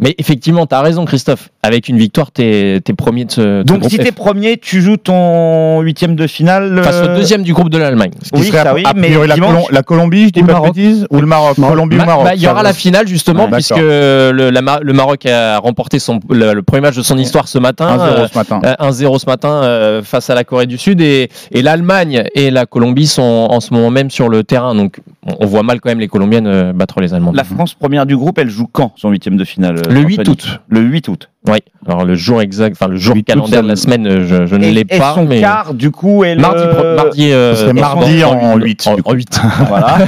Mais 0.00 0.14
effectivement, 0.18 0.66
tu 0.66 0.74
as 0.74 0.80
raison, 0.80 1.04
Christophe. 1.04 1.50
Avec 1.62 1.88
une 1.88 1.98
victoire, 1.98 2.30
tu 2.32 2.42
es, 2.42 2.80
premier 2.96 3.24
de 3.24 3.30
ce 3.32 3.62
Donc 3.62 3.80
groupe 3.80 3.90
si 3.90 3.98
t'es 3.98 4.10
F. 4.12 4.14
premier, 4.14 4.56
tu 4.56 4.80
joues 4.80 4.96
ton 4.96 5.80
huitième 5.80 6.14
de 6.16 6.26
finale. 6.26 6.82
face 6.84 7.02
au 7.02 7.08
euh, 7.08 7.16
deuxième 7.16 7.42
du 7.42 7.52
groupe 7.52 7.68
de 7.68 7.78
l'Allemagne. 7.78 8.10
Oui, 8.32 8.44
serait 8.46 8.62
ça 8.62 8.70
a- 8.70 8.74
oui, 8.74 8.82
a 8.86 8.92
mais 8.94 9.10
la, 9.26 9.36
Colom- 9.36 9.66
la 9.70 9.82
Colombie, 9.82 10.26
je 10.28 10.30
dis 10.30 10.42
pas 10.42 10.54
de 10.54 10.60
bêtises, 10.66 11.06
ou 11.10 11.20
le 11.20 11.26
Maroc. 11.26 11.58
Maroc. 11.58 11.74
Colombie 11.74 11.96
ou 11.96 11.98
Bah, 11.98 12.06
Maroc. 12.06 12.24
bah, 12.24 12.34
il 12.34 12.42
y 12.42 12.46
aura 12.46 12.56
va. 12.56 12.62
la 12.62 12.72
finale 12.72 13.06
justement 13.08 13.44
Ouais, 13.44 13.50
puisque 13.52 13.76
le, 13.76 14.50
la 14.50 14.62
Ma- 14.62 14.78
le 14.80 14.92
Maroc 14.92 15.26
a 15.26 15.58
remporté 15.58 15.98
son, 15.98 16.20
le, 16.30 16.54
le 16.54 16.62
premier 16.62 16.80
match 16.82 16.96
de 16.96 17.02
son 17.02 17.18
histoire 17.18 17.48
ce 17.48 17.58
matin. 17.58 17.96
1-0 17.96 18.00
euh, 18.00 18.28
ce 18.28 18.38
matin. 18.38 18.60
euh, 18.64 18.74
1-0 18.90 19.18
ce 19.18 19.26
matin 19.26 19.48
euh, 19.64 20.02
face 20.02 20.30
à 20.30 20.34
la 20.34 20.44
Corée 20.44 20.66
du 20.66 20.78
Sud 20.78 21.00
et, 21.00 21.28
et 21.52 21.62
l'Allemagne 21.62 22.24
et 22.34 22.50
la 22.50 22.66
Colombie 22.66 23.06
sont 23.06 23.48
en 23.50 23.60
ce 23.60 23.74
moment 23.74 23.90
même 23.90 24.10
sur 24.10 24.28
le 24.28 24.44
terrain 24.44 24.74
donc 24.74 25.00
on- 25.26 25.36
on 25.40 25.46
voit 25.46 25.62
mal 25.62 25.80
quand 25.80 25.88
même 25.90 26.00
les 26.00 26.08
Colombiennes 26.08 26.46
euh, 26.46 26.72
battre 26.72 27.00
les 27.00 27.12
Allemandes. 27.14 27.34
La 27.36 27.44
France 27.44 27.74
première 27.74 28.06
du 28.06 28.16
groupe, 28.16 28.38
elle 28.38 28.48
joue 28.50 28.66
quand 28.70 28.92
son 28.96 29.10
huitième 29.10 29.36
de 29.36 29.44
finale? 29.44 29.77
Le 29.88 30.00
8 30.00 30.20
Anthony 30.20 30.28
août. 30.32 30.60
Le 30.68 30.80
8 30.80 31.08
août. 31.08 31.30
Oui. 31.48 31.58
Alors 31.86 32.04
le 32.04 32.14
jour 32.14 32.42
exact, 32.42 32.72
enfin 32.78 32.88
le 32.88 32.96
jour 32.96 33.14
8 33.14 33.20
août, 33.20 33.24
calendaire 33.26 33.62
de 33.62 33.68
la 33.68 33.76
semaine, 33.76 34.06
euh, 34.06 34.26
je, 34.26 34.46
je 34.46 34.54
ne 34.56 34.64
Et, 34.64 34.72
l'ai 34.72 34.80
et 34.82 34.98
pas. 34.98 35.14
son 35.14 35.24
mais 35.24 35.40
quart 35.40 35.72
du 35.74 35.90
coup 35.90 36.24
est 36.24 36.34
le 36.34 36.42
mardi, 36.42 37.32
euh, 37.32 37.54
Ce 37.54 37.62
serait 37.62 37.72
mardi 37.72 38.22
en 38.24 38.56
8. 38.56 38.86
en, 38.86 38.96
en 39.04 39.12
8. 39.12 39.40
Voilà. 39.68 39.98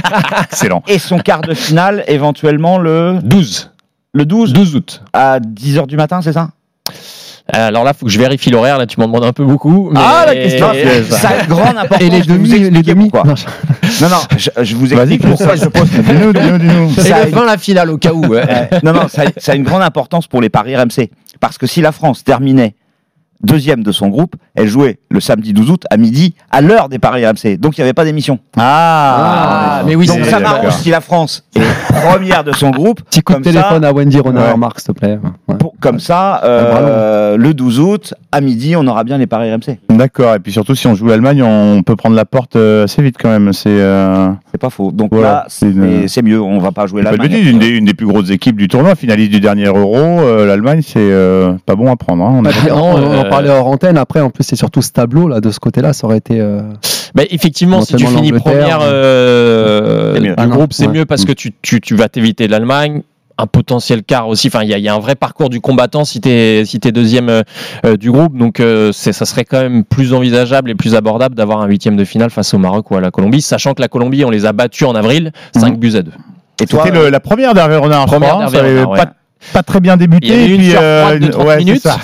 Excellent. 0.43 0.83
Et 0.87 0.99
son 0.99 1.17
quart 1.19 1.41
de 1.41 1.53
finale 1.53 2.03
éventuellement 2.07 2.77
le 2.77 3.17
12. 3.23 3.71
le 4.13 4.25
12 4.25 4.53
12 4.53 4.75
août. 4.75 5.03
à 5.13 5.39
10h 5.39 5.87
du 5.87 5.97
matin, 5.97 6.21
c'est 6.21 6.33
ça? 6.33 6.49
Alors 7.51 7.83
là, 7.83 7.93
faut 7.93 8.05
que 8.05 8.11
je 8.11 8.17
vérifie 8.19 8.49
l'horaire. 8.49 8.77
Là, 8.77 8.85
tu 8.85 8.99
m'en 8.99 9.07
demandes 9.07 9.25
un 9.25 9.33
peu 9.33 9.43
beaucoup. 9.45 9.89
mais- 9.91 9.99
Ah, 10.03 10.23
la 10.27 10.35
question 10.35 10.67
Ça 11.09 11.29
a 11.29 11.41
une 11.43 11.47
grande 11.49 11.77
importance. 11.77 12.01
Et 12.01 12.09
les 12.09 12.21
demi, 12.21 12.49
les 12.49 12.81
demi. 12.83 13.09
pourquoi. 13.09 13.29
Non, 13.29 14.07
Non, 14.09 14.17
je, 14.37 14.49
je 14.63 14.75
vous 14.75 14.93
explique 14.93 15.21
pourquoi. 15.27 15.55
Je 15.55 15.65
pose. 15.65 15.89
Dis-nous, 15.89 16.33
dis-nous, 16.33 16.57
dis-nous. 16.57 16.93
Ça 16.95 17.15
a 17.17 17.21
le 17.23 17.29
une- 17.29 17.35
20 17.35 17.45
la 17.45 17.57
finale 17.57 17.89
au 17.89 17.97
cas 17.97 18.13
où. 18.13 18.21
ouais. 18.25 18.41
Ouais. 18.45 18.69
non, 18.83 18.93
non, 18.93 19.07
ça, 19.07 19.23
ça 19.37 19.51
a 19.51 19.55
une 19.55 19.63
grande 19.63 19.81
importance 19.83 20.27
pour 20.27 20.41
les 20.41 20.49
paris 20.49 20.75
RMC. 20.75 21.09
Parce 21.39 21.57
que 21.57 21.67
si 21.67 21.81
la 21.81 21.91
France 21.91 22.23
terminait 22.23 22.75
deuxième 23.43 23.83
de 23.83 23.91
son 23.91 24.07
groupe, 24.09 24.35
elle 24.55 24.67
jouait 24.67 24.99
le 25.09 25.19
samedi 25.19 25.53
12 25.53 25.69
août 25.71 25.83
à 25.89 25.97
midi 25.97 26.35
à 26.51 26.61
l'heure 26.61 26.89
des 26.89 26.99
paris 26.99 27.25
RMC. 27.25 27.57
Donc 27.57 27.77
il 27.77 27.81
n'y 27.81 27.83
avait 27.83 27.93
pas 27.93 28.05
d'émission. 28.05 28.39
Ah, 28.57 29.79
Ah, 29.79 29.83
mais 29.85 29.95
oui, 29.95 30.07
Donc 30.07 30.19
c'est 30.23 30.29
ça 30.29 30.39
m'arrange 30.39 30.61
d'accord. 30.63 30.73
si 30.79 30.89
la 30.89 31.01
France 31.01 31.45
est 31.55 31.61
première 32.01 32.43
de 32.43 32.51
son 32.53 32.69
groupe. 32.71 33.01
Petit 33.03 33.21
coup 33.21 33.33
de 33.33 33.37
Comme 33.37 33.43
téléphone 33.43 33.81
ça, 33.83 33.89
à 33.89 33.93
Wendy 33.93 34.19
Renard 34.19 34.45
Ouais. 34.45 34.51
Remarque, 34.53 34.79
s'il 34.79 34.93
te 34.93 34.99
plaît. 34.99 35.19
Ouais. 35.47 35.55
pour- 35.57 35.73
comme 35.79 35.99
ça, 35.99 36.41
euh, 36.43 37.37
le 37.37 37.53
12 37.53 37.79
août, 37.79 38.13
à 38.31 38.41
midi, 38.41 38.75
on 38.75 38.85
aura 38.87 39.03
bien 39.03 39.17
les 39.17 39.27
paris 39.27 39.51
RMC. 39.51 39.79
D'accord. 39.89 40.35
Et 40.35 40.39
puis 40.39 40.51
surtout, 40.51 40.75
si 40.75 40.87
on 40.87 40.95
joue 40.95 41.07
l'Allemagne, 41.07 41.43
on 41.43 41.83
peut 41.83 41.95
prendre 41.95 42.15
la 42.15 42.25
porte 42.25 42.55
euh, 42.55 42.83
assez 42.85 43.01
vite 43.01 43.15
quand 43.19 43.29
même. 43.29 43.51
C'est 43.53 43.69
euh, 43.69 44.29
C'est 44.51 44.59
pas 44.59 44.69
faux. 44.69 44.91
Donc 44.91 45.09
Voilà, 45.11 45.27
là, 45.29 45.45
c'est 45.47 45.67
une- 45.69 46.05
mieux. 46.23 46.41
On 46.41 46.59
va 46.59 46.71
pas 46.71 46.85
jouer 46.87 47.01
pas 47.03 47.11
la 47.11 47.17
de 47.17 47.21
bêtises, 47.23 47.47
une, 47.47 47.59
des, 47.59 47.69
une 47.69 47.85
des 47.85 47.93
plus 47.93 48.05
grosses 48.05 48.29
équipes 48.29 48.57
du 48.57 48.67
tournoi, 48.67 48.95
finaliste 48.95 49.31
du 49.31 49.39
dernier 49.39 49.65
Euro. 49.65 49.95
euh, 49.95 50.45
L'Allemagne, 50.45 50.81
c'est 50.85 50.99
euh, 50.99 51.53
pas 51.65 51.75
bon 51.75 51.91
à 51.91 51.95
prendre. 51.95 52.23
hein, 52.23 52.33
on 52.35 52.45
a- 52.45 52.51
non, 52.69 53.29
parlait 53.31 53.49
hors 53.49 53.67
antenne. 53.67 53.97
Après, 53.97 54.21
en 54.21 54.29
plus, 54.29 54.43
c'est 54.43 54.55
surtout 54.55 54.81
ce 54.81 54.91
tableau 54.91 55.27
là 55.27 55.39
de 55.41 55.49
ce 55.51 55.59
côté-là. 55.59 55.93
Ça 55.93 56.05
aurait 56.07 56.17
été. 56.17 56.39
euh, 56.39 56.61
Bah, 57.15 57.23
effectivement, 57.29 57.81
si 57.81 57.95
tu 57.95 58.05
finis 58.05 58.31
première 58.33 58.79
euh, 58.81 60.19
du. 60.19 60.33
Ah 60.37 60.47
groupe, 60.47 60.73
c'est 60.73 60.87
ouais. 60.87 60.93
mieux 60.93 61.05
parce 61.05 61.25
que 61.25 61.31
tu, 61.31 61.51
tu, 61.61 61.81
tu 61.81 61.95
vas 61.95 62.09
t'éviter 62.09 62.47
l'Allemagne. 62.47 63.01
Un 63.37 63.47
potentiel 63.47 64.03
quart 64.03 64.27
aussi. 64.27 64.47
Enfin, 64.49 64.61
il 64.63 64.69
y, 64.69 64.73
a- 64.73 64.77
il 64.77 64.83
y 64.83 64.89
a 64.89 64.93
un 64.93 64.99
vrai 64.99 65.15
parcours 65.15 65.49
du 65.49 65.61
combattant 65.61 66.05
si 66.05 66.21
tu 66.21 66.29
es, 66.29 66.63
si 66.65 66.79
es 66.83 66.91
deuxième 66.91 67.29
euh, 67.29 67.41
euh, 67.85 67.97
du 67.97 68.11
groupe. 68.11 68.37
Donc, 68.37 68.59
euh, 68.59 68.91
c'est- 68.91 69.13
ça 69.13 69.25
serait 69.25 69.45
quand 69.45 69.59
même 69.61 69.83
plus 69.83 70.13
envisageable 70.13 70.69
et 70.69 70.75
plus 70.75 70.93
abordable 70.93 71.33
d'avoir 71.33 71.61
un 71.61 71.65
huitième 71.67 71.95
de 71.95 72.03
finale 72.03 72.29
face 72.29 72.53
au 72.53 72.59
Maroc 72.59 72.91
ou 72.91 72.97
à 72.97 73.01
la 73.01 73.09
Colombie, 73.09 73.41
sachant 73.41 73.73
que 73.73 73.81
la 73.81 73.87
Colombie, 73.87 74.23
on 74.25 74.29
les 74.29 74.45
a 74.45 74.53
battus 74.53 74.87
en 74.87 74.93
avril, 74.93 75.31
5 75.57 75.79
buts 75.79 75.95
à 75.95 76.03
2. 76.03 76.11
Et 76.61 76.67
toi, 76.67 76.85
le- 76.91 77.09
la 77.09 77.19
première 77.19 77.55
d'Hervé 77.55 77.77
Renard, 77.77 78.03
je 78.03 78.11
Première 78.11 78.29
crois, 78.31 78.43
hein, 78.43 78.47
Renard, 78.47 78.91
pas. 78.93 79.13
Pas 79.53 79.63
très 79.63 79.79
bien 79.79 79.97
débuté. 79.97 80.27
Il 80.27 80.33
y 80.33 80.35
a 80.35 80.45
eu 80.45 80.49
et 80.51 80.53
une 80.55 80.61
puis, 80.61 80.73
euh, 80.75 81.19
de 81.19 81.27
30 81.27 81.45
ouais, 81.47 81.57
minutes. 81.57 81.81
ça. 81.81 81.97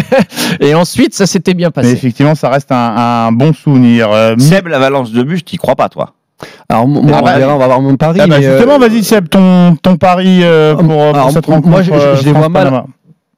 et 0.60 0.74
ensuite, 0.74 1.14
ça 1.14 1.26
s'était 1.26 1.54
bien 1.54 1.68
Mais 1.68 1.82
passé. 1.82 1.92
effectivement, 1.92 2.34
ça 2.34 2.48
reste 2.48 2.72
un, 2.72 2.94
un 3.26 3.32
bon 3.32 3.52
souvenir. 3.52 4.10
Euh, 4.10 4.34
Seb, 4.38 4.66
la 4.68 4.78
valence 4.78 5.12
de 5.12 5.22
but, 5.22 5.44
t'y 5.44 5.56
crois 5.56 5.76
pas, 5.76 5.88
toi? 5.88 6.14
Alors, 6.70 6.88
moi, 6.88 7.02
Ah 7.12 7.18
on, 7.20 7.24
bah, 7.24 7.38
verra, 7.38 7.54
on 7.54 7.58
va 7.58 7.66
voir 7.66 7.80
mon 7.82 7.96
pari. 7.96 8.18
ah 8.22 8.26
bah, 8.26 8.36
mais, 8.38 8.46
euh, 8.46 8.56
justement, 8.56 8.78
vas-y 8.78 9.04
Seb, 9.04 9.28
ton, 9.28 9.76
ton 9.82 9.96
pari 9.96 10.40
euh, 10.42 10.74
pour, 10.74 10.86
pour 10.86 11.02
alors, 11.02 11.30
cette 11.32 11.46
moi, 11.48 11.56
rencontre. 11.56 11.82
je- 11.82 11.90
je- 11.90 11.92
euh, 11.94 12.16
je 12.16 12.24
les 12.24 12.32
vois 12.32 12.42
France-Panama. 12.42 12.70
mal. 12.70 12.84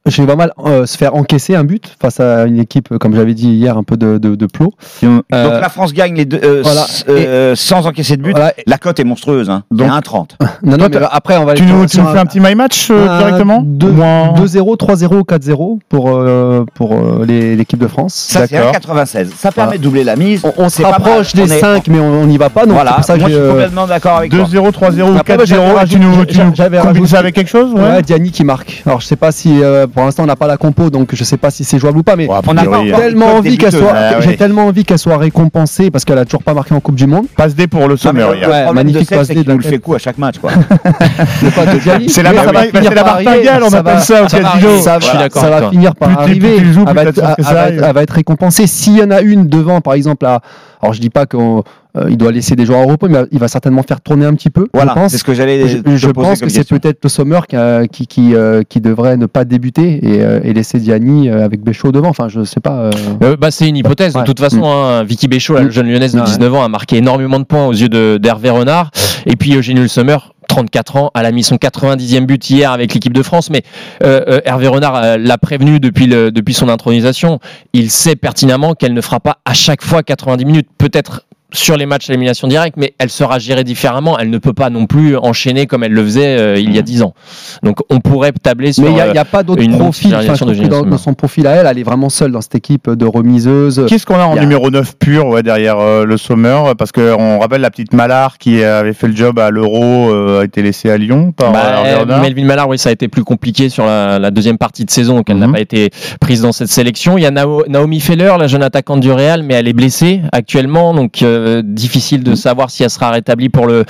Les 0.04 0.26
vois 0.26 0.34
mal 0.36 0.52
euh, 0.66 0.84
se 0.84 0.96
faire 0.98 1.14
encaisser 1.14 1.54
un 1.54 1.62
but 1.64 1.96
face 2.00 2.18
à 2.18 2.44
une 2.46 2.58
équipe, 2.58 2.88
euh, 2.90 2.98
comme 2.98 3.14
j'avais 3.14 3.34
dit 3.34 3.48
hier, 3.50 3.76
un 3.78 3.84
peu 3.84 3.96
de, 3.96 4.18
de, 4.18 4.34
de 4.34 4.46
plot. 4.46 4.72
Euh, 5.04 5.20
Donc 5.30 5.60
la 5.60 5.68
France 5.68 5.92
gagne 5.92 6.16
les 6.16 6.24
deux, 6.24 6.40
euh, 6.42 6.60
voilà. 6.64 6.84
euh, 7.08 7.54
sans 7.54 7.86
encaisser 7.86 8.16
de 8.16 8.22
but. 8.22 8.32
Voilà. 8.32 8.52
La 8.66 8.78
cote 8.78 8.98
est 8.98 9.04
monstrueuse. 9.04 9.48
Hein. 9.48 9.62
Donc- 9.70 9.88
Donc 9.88 9.96
1,30. 10.04 10.26
Non, 10.64 10.72
non, 10.76 10.88
Toi, 10.88 11.00
mais 11.00 11.06
après, 11.10 11.36
on 11.38 11.44
va 11.44 11.54
Tu 11.54 11.62
nous, 11.64 11.86
tu 11.86 12.00
nous 12.00 12.06
fais 12.08 12.18
un 12.18 12.26
petit 12.26 12.40
my 12.40 12.54
match 12.54 12.88
euh, 12.90 13.08
un 13.08 13.18
directement 13.18 13.62
deux- 13.64 13.90
Moins- 13.90 14.32
2-0, 14.34 14.76
3-0, 14.76 15.22
4-0 15.24 15.78
pour, 15.88 16.08
euh, 16.10 16.64
pour 16.74 16.92
euh, 16.94 17.24
les- 17.26 17.54
l'équipe 17.56 17.78
de 17.78 17.86
France. 17.88 18.14
Ça, 18.14 18.46
c'est 18.46 18.54
D'accord. 18.56 18.72
1,96. 18.72 19.28
Ça 19.36 19.52
permet 19.52 19.66
Voilà. 19.66 19.78
de 19.78 19.82
doubler 19.82 20.04
la 20.04 20.16
mise. 20.16 20.42
On, 20.44 20.52
on 20.64 20.68
se 20.68 20.82
pas 20.82 20.90
rapproche 20.92 21.32
des 21.34 21.42
On 21.42 21.46
est- 21.46 21.60
5, 21.60 21.86
mais 21.88 22.00
on 22.00 22.26
n'y 22.26 22.38
va 22.38 22.48
pas. 22.50 22.64
Donc 22.64 22.74
Voilà, 22.74 22.92
pour 22.94 23.04
ça 23.04 23.14
que 23.14 23.20
moi 23.20 23.28
je 23.28 23.34
j'ai, 23.34 23.38
suis 23.40 23.46
euh, 23.48 23.50
complètement 23.52 23.86
d'accord 23.86 24.16
avec 24.18 24.30
toi. 24.32 24.44
2-0, 24.44 24.70
3-0 24.72 25.12
ou 25.12 25.18
Après, 25.18 25.36
moi, 25.36 25.44
j'avais 25.44 25.62
4-0 25.62 25.76
Ah, 25.78 25.86
tu 25.86 25.98
nous, 26.00 26.10
rajouté- 26.14 26.32
tu 26.34 26.40
nous 26.40 26.52
j'avais 26.54 26.78
combines 26.78 27.06
ça 27.06 27.18
avec 27.20 27.34
quelque 27.34 27.50
chose 27.50 27.74
Diani 28.04 28.30
qui 28.32 28.44
marque. 28.44 28.82
Alors 28.86 29.00
je 29.00 29.06
sais 29.06 29.16
pas 29.16 29.30
si 29.32 29.62
euh, 29.62 29.86
pour 29.92 30.04
l'instant 30.04 30.24
on 30.24 30.26
n'a 30.26 30.36
pas 30.36 30.46
la 30.46 30.56
compo, 30.56 30.90
donc 30.90 31.10
je 31.14 31.24
sais 31.24 31.36
pas 31.36 31.50
si 31.50 31.62
c'est 31.64 31.78
jouable 31.78 31.98
ou 31.98 32.02
pas, 32.02 32.16
mais 32.16 32.26
Bon, 32.26 32.34
a 32.34 32.38
On 32.38 32.54
priori, 32.54 32.66
encore- 32.90 32.98
euh, 32.98 33.02
tellement 33.02 33.26
envie 33.36 33.58
qu'elle 33.58 33.72
soit, 33.72 33.92
Ah, 33.94 34.20
j'ai 34.20 34.28
ouais. 34.30 34.36
tellement 34.36 34.66
envie 34.66 34.84
qu'elle 34.84 34.98
soit 34.98 35.16
récompensée 35.16 35.90
parce 35.90 36.04
qu'elle 36.04 36.18
a 36.18 36.24
toujours 36.24 36.42
pas 36.42 36.54
marqué 36.54 36.74
en 36.74 36.80
Coupe 36.80 36.94
du 36.96 37.06
Monde. 37.06 37.26
Passe 37.36 37.54
D 37.54 37.66
pour 37.66 37.86
le 37.88 37.96
sommet. 37.96 38.22
Ouais, 38.24 38.40
problème 38.40 38.74
magnifique 38.74 39.10
passe 39.10 39.26
c'est 39.28 39.34
D 39.34 39.44
nous 39.46 39.56
le 39.58 39.62
fait 39.62 39.78
coup 39.78 39.94
à 39.94 39.98
chaque 39.98 40.18
match. 40.18 40.38
Quoi. 40.38 40.50
C'est 42.08 42.22
la 42.22 42.32
martingale, 42.32 43.62
on 43.64 43.70
ça 43.70 43.78
appelle 43.78 43.94
va- 43.94 44.00
ça 44.00 44.22
au 44.24 44.28
ça 44.28 44.40
va 44.40 44.50
casino. 44.50 44.78
Ça, 44.80 44.98
Je 45.00 45.06
suis 45.06 45.18
d'accord 45.18 45.42
ça 45.42 45.48
avec 45.48 45.64
va 45.64 45.70
finir 45.70 45.94
par 45.94 46.18
arriver. 46.20 46.56
elle, 46.58 47.92
va 47.94 48.02
être, 48.02 48.12
récompensée. 48.14 48.66
S'il 48.66 48.96
y 48.98 49.02
en 49.02 49.10
a 49.10 49.20
une 49.20 49.46
devant, 49.48 49.80
par 49.80 49.94
exemple, 49.94 50.24
là, 50.24 50.40
alors 50.82 50.92
je 50.92 51.00
dis 51.00 51.10
pas 51.10 51.26
qu'il 51.26 52.16
doit 52.16 52.32
laisser 52.32 52.56
des 52.56 52.66
joueurs 52.66 52.80
au 52.86 52.90
repos, 52.90 53.08
mais 53.08 53.20
il 53.30 53.38
va 53.38 53.46
certainement 53.48 53.82
faire 53.82 54.00
tourner 54.00 54.26
un 54.26 54.34
petit 54.34 54.50
peu. 54.50 54.66
Voilà, 54.74 54.92
je 54.96 55.00
pense. 55.00 55.12
c'est 55.12 55.18
ce 55.18 55.24
que 55.24 55.32
j'allais 55.34 55.66
Je, 55.68 56.08
pense 56.10 56.40
comme 56.40 56.48
que 56.48 56.52
c'est 56.52 56.68
peut-être 56.68 56.98
le 57.04 57.08
Sommer 57.08 57.40
qui, 57.48 57.56
a- 57.56 57.86
qui, 57.86 58.06
qui, 58.06 58.34
euh, 58.34 58.62
qui 58.68 58.80
devrait 58.80 59.16
ne 59.16 59.26
pas 59.26 59.44
débuter 59.44 60.00
et, 60.04 60.22
euh, 60.22 60.40
et 60.42 60.52
laisser 60.52 60.78
Diani 60.80 61.28
euh, 61.28 61.44
avec 61.44 61.62
Béchaud 61.62 61.92
devant. 61.92 62.08
Enfin, 62.08 62.28
je 62.28 62.42
sais 62.44 62.60
pas. 62.60 62.78
euh, 62.80 62.90
Euh, 63.22 63.36
bah, 63.36 63.50
c'est 63.50 63.68
une 63.68 63.76
hypothèse. 63.76 64.14
Ouais. 64.16 64.22
De 64.22 64.26
toute 64.26 64.40
façon, 64.40 64.64
hein, 64.64 65.04
Vicky 65.04 65.28
Béchaud, 65.28 65.54
la 65.54 65.62
Mm. 65.64 65.70
jeune 65.70 65.88
lyonnaise 65.88 66.14
de 66.14 66.18
Ouais. 66.20 66.26
19 66.26 66.52
ans, 66.54 66.64
a 66.64 66.68
marqué 66.68 66.96
énormément 66.96 67.38
de 67.38 67.44
points 67.44 67.66
aux 67.66 67.72
yeux 67.72 67.88
de- 67.88 68.18
d'Hervé 68.20 68.50
Renard. 68.50 68.90
Et 69.26 69.36
puis 69.36 69.54
Eugénie 69.54 69.80
Le 69.80 69.88
Sommer, 69.88 70.16
34 70.52 70.96
ans, 70.96 71.10
elle 71.14 71.24
a 71.24 71.32
mis 71.32 71.42
son 71.42 71.56
90e 71.56 72.26
but 72.26 72.50
hier 72.50 72.70
avec 72.72 72.92
l'équipe 72.92 73.14
de 73.14 73.22
France. 73.22 73.48
Mais 73.48 73.62
euh, 74.02 74.20
euh, 74.28 74.40
Hervé 74.44 74.68
Renard 74.68 74.96
euh, 74.96 75.16
l'a 75.16 75.38
prévenu 75.38 75.80
depuis, 75.80 76.06
depuis 76.06 76.52
son 76.52 76.68
intronisation. 76.68 77.40
Il 77.72 77.90
sait 77.90 78.16
pertinemment 78.16 78.74
qu'elle 78.74 78.92
ne 78.92 79.00
fera 79.00 79.18
pas 79.18 79.38
à 79.46 79.54
chaque 79.54 79.82
fois 79.82 80.02
90 80.02 80.44
minutes. 80.44 80.68
Peut-être 80.76 81.24
sur 81.52 81.76
les 81.76 81.86
matchs 81.86 82.08
à 82.10 82.12
élimination 82.12 82.48
directe, 82.48 82.76
mais 82.76 82.94
elle 82.98 83.10
sera 83.10 83.38
gérée 83.38 83.64
différemment. 83.64 84.18
Elle 84.18 84.30
ne 84.30 84.38
peut 84.38 84.52
pas 84.52 84.70
non 84.70 84.86
plus 84.86 85.16
enchaîner 85.16 85.66
comme 85.66 85.84
elle 85.84 85.92
le 85.92 86.02
faisait 86.04 86.38
euh, 86.38 86.56
il 86.58 86.74
y 86.74 86.78
a 86.78 86.82
10 86.82 87.02
ans. 87.02 87.14
Donc 87.62 87.78
on 87.90 88.00
pourrait 88.00 88.32
tabler 88.32 88.72
sur. 88.72 88.84
Mais 88.84 88.90
il 88.90 88.94
n'y 88.94 89.00
euh, 89.00 89.20
a, 89.20 89.24
pas 89.24 89.42
d'autres 89.42 89.62
une 89.62 89.78
profils. 89.78 90.14
Enfin, 90.14 90.46
de 90.46 90.54
dans, 90.66 90.82
dans 90.82 90.98
son 90.98 91.14
profil 91.14 91.46
à 91.46 91.52
elle, 91.52 91.66
elle 91.66 91.78
est 91.78 91.82
vraiment 91.82 92.08
seule 92.08 92.32
dans 92.32 92.40
cette 92.40 92.54
équipe 92.54 92.90
de 92.90 93.06
remiseuse. 93.06 93.84
Qu'est-ce 93.88 94.06
qu'on 94.06 94.16
a 94.18 94.24
en 94.24 94.36
a- 94.36 94.40
numéro 94.40 94.70
9 94.70 94.96
pur 94.98 95.26
ouais, 95.26 95.42
derrière 95.42 95.78
euh, 95.78 96.04
le 96.04 96.16
Sommer? 96.16 96.58
Parce 96.78 96.92
qu'on 96.92 97.38
rappelle 97.38 97.60
la 97.60 97.70
petite 97.70 97.92
Malard 97.92 98.38
qui 98.38 98.62
avait 98.64 98.92
fait 98.94 99.08
le 99.08 99.16
job 99.16 99.38
à 99.38 99.50
l'Euro 99.50 100.10
euh, 100.12 100.40
a 100.40 100.44
été 100.44 100.62
laissée 100.62 100.90
à 100.90 100.96
Lyon 100.98 101.32
par 101.32 101.52
Bah. 101.52 102.20
Melvin 102.20 102.44
Mallard, 102.44 102.68
oui, 102.68 102.78
ça 102.78 102.88
a 102.88 102.92
été 102.92 103.08
plus 103.08 103.24
compliqué 103.24 103.68
sur 103.68 103.84
la, 103.84 104.18
la 104.18 104.30
deuxième 104.30 104.58
partie 104.58 104.84
de 104.84 104.90
saison, 104.90 105.16
donc 105.16 105.28
elle 105.30 105.36
Mhm. 105.36 105.46
n'a 105.46 105.52
pas 105.52 105.60
été 105.60 105.90
prise 106.20 106.42
dans 106.42 106.52
cette 106.52 106.68
sélection. 106.68 107.18
Il 107.18 107.22
y 107.22 107.26
a 107.26 107.30
Nao- 107.30 107.64
Naomi 107.68 108.00
Feller, 108.00 108.34
la 108.38 108.46
jeune 108.46 108.62
attaquante 108.62 109.00
du 109.00 109.10
Real, 109.12 109.42
mais 109.42 109.54
elle 109.54 109.68
est 109.68 109.72
blessée 109.72 110.20
actuellement, 110.32 110.94
donc 110.94 111.22
euh, 111.42 111.52
euh, 111.52 111.62
difficile 111.64 112.22
de 112.22 112.34
savoir 112.34 112.70
si 112.70 112.82
elle 112.82 112.90
sera 112.90 113.10
rétablie 113.10 113.48
pour 113.48 113.66
le, 113.66 113.84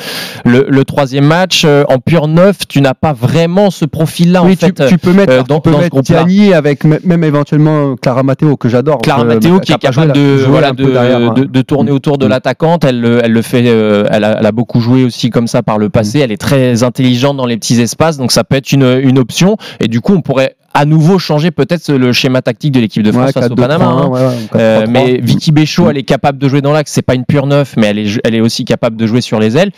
le, 0.45 0.67
le 0.69 0.85
troisième 0.85 1.25
match. 1.27 1.63
Euh, 1.65 1.85
en 1.89 1.99
pur 1.99 2.27
neuf, 2.29 2.67
tu 2.67 2.81
n'as 2.81 2.95
pas 2.95 3.13
vraiment 3.13 3.71
ce 3.71 3.85
profil-là, 3.85 4.43
en 4.43 4.47
Oui, 4.47 4.57
tu, 4.57 4.67
fait. 4.67 4.87
tu 4.89 4.99
peux 4.99 5.13
mettre, 5.13 5.33
euh, 5.33 5.43
tu 5.43 5.49
dans- 5.49 5.61
peux 5.61 5.71
dans 5.71 5.77
ce 5.79 5.83
mettre 5.83 5.95
groupe-là. 5.97 6.25
Diani 6.25 6.55
avec 6.55 6.85
même 6.85 7.25
éventuellement 7.25 7.95
Clara 7.97 8.23
Matteo 8.23 8.57
que 8.57 8.69
j'adore. 8.69 8.99
Clara 8.99 9.23
Euh, 9.23 9.25
Matteo 9.27 9.61
qui 9.61 9.73
est 9.73 9.79
capable 9.79 10.13
de, 10.13 10.45
voilà, 10.49 10.73
de, 10.73 10.85
derrière, 10.91 11.19
hein. 11.31 11.35
de, 11.35 11.45
de 11.45 11.63
tourner 11.63 11.91
autour 11.93 12.19
de 12.19 12.27
Mm. 12.27 12.31
l'attaquante. 12.31 12.85
Elle, 12.85 13.01
le- 13.01 13.21
elle 13.23 13.33
le 13.33 13.43
fait, 13.43 13.63
euh, 13.67 14.05
elle, 14.11 14.25
a, 14.25 14.39
elle 14.41 14.47
a 14.47 14.53
beaucoup 14.53 14.81
joué 14.81 15.05
aussi 15.05 15.31
comme 15.31 15.47
ça 15.47 15.63
par 15.63 15.79
le 15.79 15.89
passé. 15.91 16.19
Mm. 16.19 16.23
Elle 16.23 16.33
est 16.33 16.41
très 16.41 16.83
intelligente 16.83 17.37
dans 17.37 17.47
les 17.47 17.57
petits 17.57 17.81
espaces, 17.81 18.17
donc 18.17 18.33
ça 18.33 18.45
peut 18.45 18.57
être 18.57 18.73
une, 18.73 19.01
une 19.03 19.19
option. 19.19 19.57
Et 19.81 19.89
du 19.89 20.01
coup, 20.01 20.15
on 20.15 20.23
pourrait 20.23 20.57
à 20.75 20.85
nouveau 20.85 21.19
changer 21.19 21.51
peut-être 21.51 21.93
le 21.93 22.13
schéma 22.13 22.43
tactique 22.43 22.73
de 22.73 22.81
l'équipe 22.81 23.03
de 23.03 23.13
France 23.13 23.27
Ouais, 23.27 23.33
face 23.33 23.51
au 23.51 23.55
4-2-3-1, 23.55 23.57
Panama. 23.57 23.85
hein. 23.85 24.07
ouais, 24.09 24.21
ouais, 24.21 24.27
ou 24.27 24.57
Euh, 24.57 24.81
4-3-3. 24.87 24.91
mais 24.91 25.21
Vicky 25.23 25.53
Béchaud, 25.53 25.91
elle 25.91 25.99
est 25.99 26.03
capable 26.03 26.39
de 26.39 26.49
jouer 26.49 26.61
dans 26.63 26.73
l'axe. 26.73 26.93
C'est 26.93 27.03
pas 27.03 27.15
une 27.15 27.25
pure 27.25 27.47
neuf, 27.47 27.75
mais 27.77 27.89
elle 27.89 27.99
est, 27.99 28.21
elle 28.25 28.35
est 28.35 28.41
aussi 28.41 28.65
capable 28.65 28.97
de 28.97 29.07
jouer 29.07 29.21
sur 29.21 29.39
les 29.41 29.57
ailes. 29.57 29.71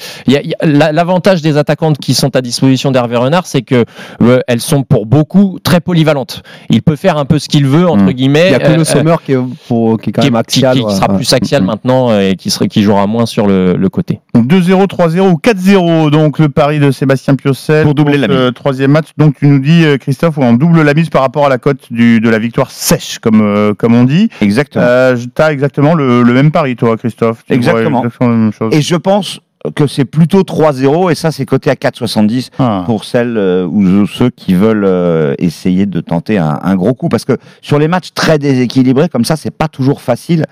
La- 0.63 0.93
L'avantage 0.93 1.43
des 1.43 1.57
attaquantes 1.57 1.99
qui 1.99 2.15
sont 2.15 2.35
à 2.37 2.41
disposition 2.41 2.91
d'Hervé 2.91 3.17
Renard, 3.17 3.47
c'est 3.47 3.63
que 3.63 3.85
euh, 4.23 4.39
elles 4.47 4.61
sont 4.61 4.83
pour 4.83 5.07
beaucoup 5.07 5.59
très 5.63 5.81
polyvalentes. 5.81 6.43
Il 6.71 6.83
peut 6.83 6.97
faire 6.97 7.19
un 7.19 7.25
peu 7.25 7.39
ce 7.39 7.49
qu'il 7.49 7.67
veut 7.67 7.89
entre 7.89 8.05
Mm. 8.05 8.13
guillemets. 8.13 8.47
Il 8.49 8.53
y 8.53 8.55
a 8.55 8.59
que 8.59 8.73
Euh, 8.73 8.77
le 8.77 8.85
Sommer 8.85 9.17
qui 9.25 9.33
est, 9.33 9.39
pour- 9.69 9.99
qui 10.01 10.11
est 10.11 10.13
quand 10.13 10.23
qui, 10.23 10.31
même 10.31 10.43
qui- 10.47 10.65
axial. 10.65 10.77
qui 10.79 10.83
ouais, 10.85 10.95
sera 10.95 11.09
plus 11.09 11.33
axial 11.33 11.63
Mm. 11.63 11.67
maintenant 11.67 12.19
et 12.19 12.37
qui, 12.37 12.51
serait, 12.51 12.69
qui 12.69 12.83
jouera 12.83 13.07
moins 13.07 13.27
sur 13.27 13.47
le, 13.47 13.75
le 13.77 13.89
côté. 13.89 14.21
Donc 14.35 14.47
2-0, 14.47 14.87
3-0 14.87 15.29
ou 15.31 15.37
4-0, 15.39 16.11
donc 16.11 16.39
le 16.39 16.49
pari 16.49 16.79
de 16.79 16.91
Sébastien 16.91 17.35
Piocel. 17.35 17.83
Pour 17.85 17.95
doubler 17.95 18.19
la 18.19 18.27
ce 18.29 18.51
troisième 18.51 18.91
match. 18.93 19.09
Donc 19.19 19.37
tu 19.39 19.47
nous 19.47 19.59
dis, 19.61 19.85
Christophe, 20.01 20.39
on 20.39 20.53
double 20.55 20.84
la 20.85 20.95
mise 20.95 21.11
par 21.11 21.23
rapport 21.23 21.47
à 21.47 21.49
la 21.49 21.59
cote 21.59 21.93
du, 21.93 22.21
de 22.21 22.29
la 22.31 22.39
victoire 22.39 22.71
sèche, 22.71 23.19
comme, 23.19 23.41
euh, 23.43 23.75
comme 23.75 23.95
on 23.95 24.05
dit. 24.05 24.29
Exactement. 24.41 24.85
Euh, 24.87 25.17
tu 25.17 25.43
as 25.43 25.53
exactement 25.53 25.95
le, 25.95 26.23
le 26.23 26.33
même 26.33 26.51
pari, 26.51 26.77
toi, 26.77 26.97
Christophe. 26.97 27.45
Tu 27.47 27.55
Exactement. 27.55 27.99
exactement 28.05 28.31
la 28.31 28.37
même 28.37 28.53
chose. 28.53 28.73
Et 28.75 28.83
je 28.83 28.97
pense 28.97 29.41
que 29.77 29.87
c'est 29.87 30.05
plutôt 30.05 30.43
3-0 30.43 31.11
et 31.11 31.15
ça 31.15 31.33
c'est 31.33 31.47
coté 31.47 31.71
à 31.71 31.75
4,70 31.75 32.51
Ah. 32.59 32.83
pour 32.85 33.05
celles 33.07 33.39
euh, 33.39 33.65
ou 33.67 34.07
ceux 34.07 34.29
qui 34.29 34.53
veulent 34.53 34.85
euh, 34.85 35.35
essayer 35.39 35.87
de 35.87 36.01
tenter 36.03 36.37
un, 36.37 36.59
un 36.63 36.75
gros 36.77 36.93
coup 36.93 37.09
parce 37.09 37.25
que 37.25 37.39
sur 37.63 37.79
les 37.79 37.89
matchs 37.89 38.09
très 38.15 38.39
déséquilibrés 38.39 39.09
comme 39.09 39.25
ça 39.25 39.37
c'est 39.37 39.51
pas 39.51 39.69
toujours 39.69 40.03
facile 40.03 40.45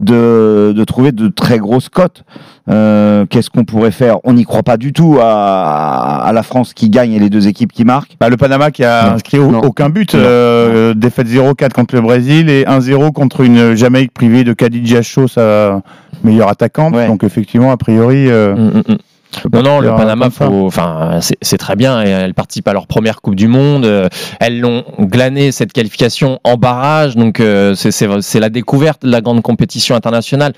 de, 0.00 0.72
de 0.76 0.84
trouver 0.84 1.12
de 1.12 1.28
très 1.28 1.58
grosses 1.58 1.88
cotes 1.88 2.24
Euh, 2.70 3.24
qu'est-ce 3.30 3.48
qu'on 3.48 3.64
pourrait 3.64 3.90
faire? 3.90 4.18
On 4.24 4.34
n'y 4.34 4.44
croit 4.44 4.62
pas 4.62 4.76
du 4.76 4.92
tout 4.92 5.16
à, 5.22 6.22
à 6.22 6.32
la 6.34 6.42
France 6.42 6.74
qui 6.74 6.90
gagne 6.90 7.12
et 7.14 7.18
les 7.18 7.30
deux 7.30 7.48
équipes 7.48 7.72
qui 7.72 7.84
marquent 7.86 8.14
Bah, 8.20 8.28
le 8.28 8.36
Panama 8.36 8.70
qui 8.70 8.84
a 8.84 9.06
Non. 9.08 9.14
inscrit 9.14 9.38
Non. 9.38 9.60
aucun 9.60 9.88
but, 9.88 10.14
euh, 10.14 10.92
défaite 10.92 11.28
0-4 11.28 11.72
contre 11.72 11.94
le 11.94 12.02
Brésil 12.02 12.50
et 12.50 12.64
1-0 12.66 13.12
contre 13.12 13.40
une 13.40 13.74
Jamaïque 13.74 14.12
privée 14.12 14.44
de 14.44 14.52
Khadija 14.52 15.00
Shaw, 15.00 15.28
sa 15.28 15.80
meilleure 16.22 16.50
attaquante. 16.50 16.94
Ouais. 16.94 17.06
Donc 17.06 17.24
effectivement, 17.24 17.72
a 17.72 17.78
priori, 17.78 18.28
euh, 18.30 18.54
Mm, 18.54 18.60
mm, 18.78 18.82
mm. 18.92 18.96
Non, 19.52 19.62
non, 19.62 19.80
le 19.80 19.88
Panama, 19.96 20.26
faut, 20.30 20.66
enfin, 20.66 21.20
c'est 21.42 21.58
très 21.58 21.76
bien. 21.76 22.02
et 22.02 22.08
Elles 22.08 22.34
participent 22.34 22.68
à 22.68 22.72
leur 22.72 22.86
première 22.86 23.20
Coupe 23.20 23.34
du 23.34 23.46
Monde. 23.48 23.84
euh, 23.84 24.08
Elles 24.40 24.60
l'ont 24.60 24.84
glané 25.00 25.52
cette 25.52 25.72
qualification 25.72 26.40
en 26.44 26.56
barrage, 26.56 27.14
donc 27.16 27.40
euh, 27.40 27.74
c'est- 27.74 28.40
la 28.40 28.48
découverte 28.50 29.02
de 29.04 29.10
la 29.10 29.20
grande 29.20 29.42
compétition 29.42 29.94
internationale. 29.96 30.52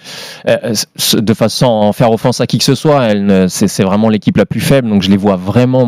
Euh, 0.49 0.75
de 1.15 1.35
façon 1.35 1.67
à 1.67 1.69
en 1.69 1.93
faire 1.93 2.11
offense 2.13 2.41
à 2.41 2.47
qui 2.47 2.59
que 2.59 2.65
ce 2.65 2.75
soit, 2.75 3.09
c'est 3.49 3.83
vraiment 3.83 4.09
l'équipe 4.09 4.37
la 4.37 4.47
plus 4.47 4.61
faible, 4.61 4.89
donc 4.89 5.03
je 5.03 5.11
les 5.11 5.17
vois 5.17 5.37
vraiment 5.37 5.87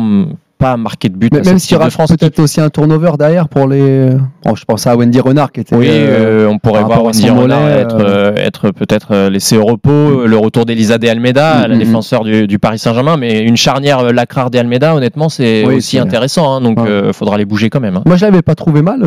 pas 0.63 0.77
marquer 0.77 1.09
de 1.09 1.17
but. 1.17 1.33
Mais 1.33 1.41
même 1.41 1.59
s'il 1.59 1.73
y 1.73 1.75
aura 1.75 1.89
peut-être 1.89 2.39
aussi 2.39 2.61
un 2.61 2.69
turnover 2.69 3.11
derrière 3.19 3.49
pour 3.49 3.67
les. 3.67 4.09
Oh, 4.47 4.55
je 4.55 4.63
pense 4.65 4.87
à 4.87 4.95
Wendy 4.95 5.19
Renard 5.19 5.51
qui 5.51 5.59
était. 5.61 5.75
Oui, 5.75 5.87
euh, 5.89 6.45
euh, 6.45 6.47
on 6.47 6.57
pourrait 6.57 6.83
voir 6.83 7.03
Wendy 7.03 7.29
Renard 7.29 7.61
mollet, 7.61 7.79
être, 7.81 7.97
euh, 7.99 8.33
être 8.35 8.71
peut-être 8.71 9.27
laissé 9.27 9.57
au 9.57 9.65
repos, 9.65 10.25
le 10.25 10.37
retour 10.37 10.65
d'Elisa 10.65 10.97
de 10.97 11.07
Almeida, 11.07 11.65
Mm, 11.67 11.69
la 11.69 11.75
mm, 11.75 11.79
défenseur 11.79 12.23
du, 12.23 12.47
du 12.47 12.59
Paris 12.59 12.79
Saint-Germain, 12.79 13.17
mais 13.17 13.41
une 13.41 13.57
charnière 13.57 14.11
Lacrar 14.13 14.49
de 14.49 14.57
Almeida, 14.57 14.95
honnêtement, 14.95 15.29
c'est 15.29 15.65
Oui, 15.65 15.75
aussi 15.75 15.99
intéressant, 15.99 16.55
hein, 16.55 16.61
donc 16.61 16.79
Ouais. 16.79 16.89
euh, 16.89 17.13
faudra 17.13 17.37
les 17.37 17.45
bouger 17.45 17.69
quand 17.69 17.79
même. 17.79 17.97
hein. 17.97 18.03
Moi, 18.05 18.15
je 18.15 18.25
l'avais 18.25 18.41
pas 18.41 18.55
trouvé 18.55 18.81
mal, 18.81 19.01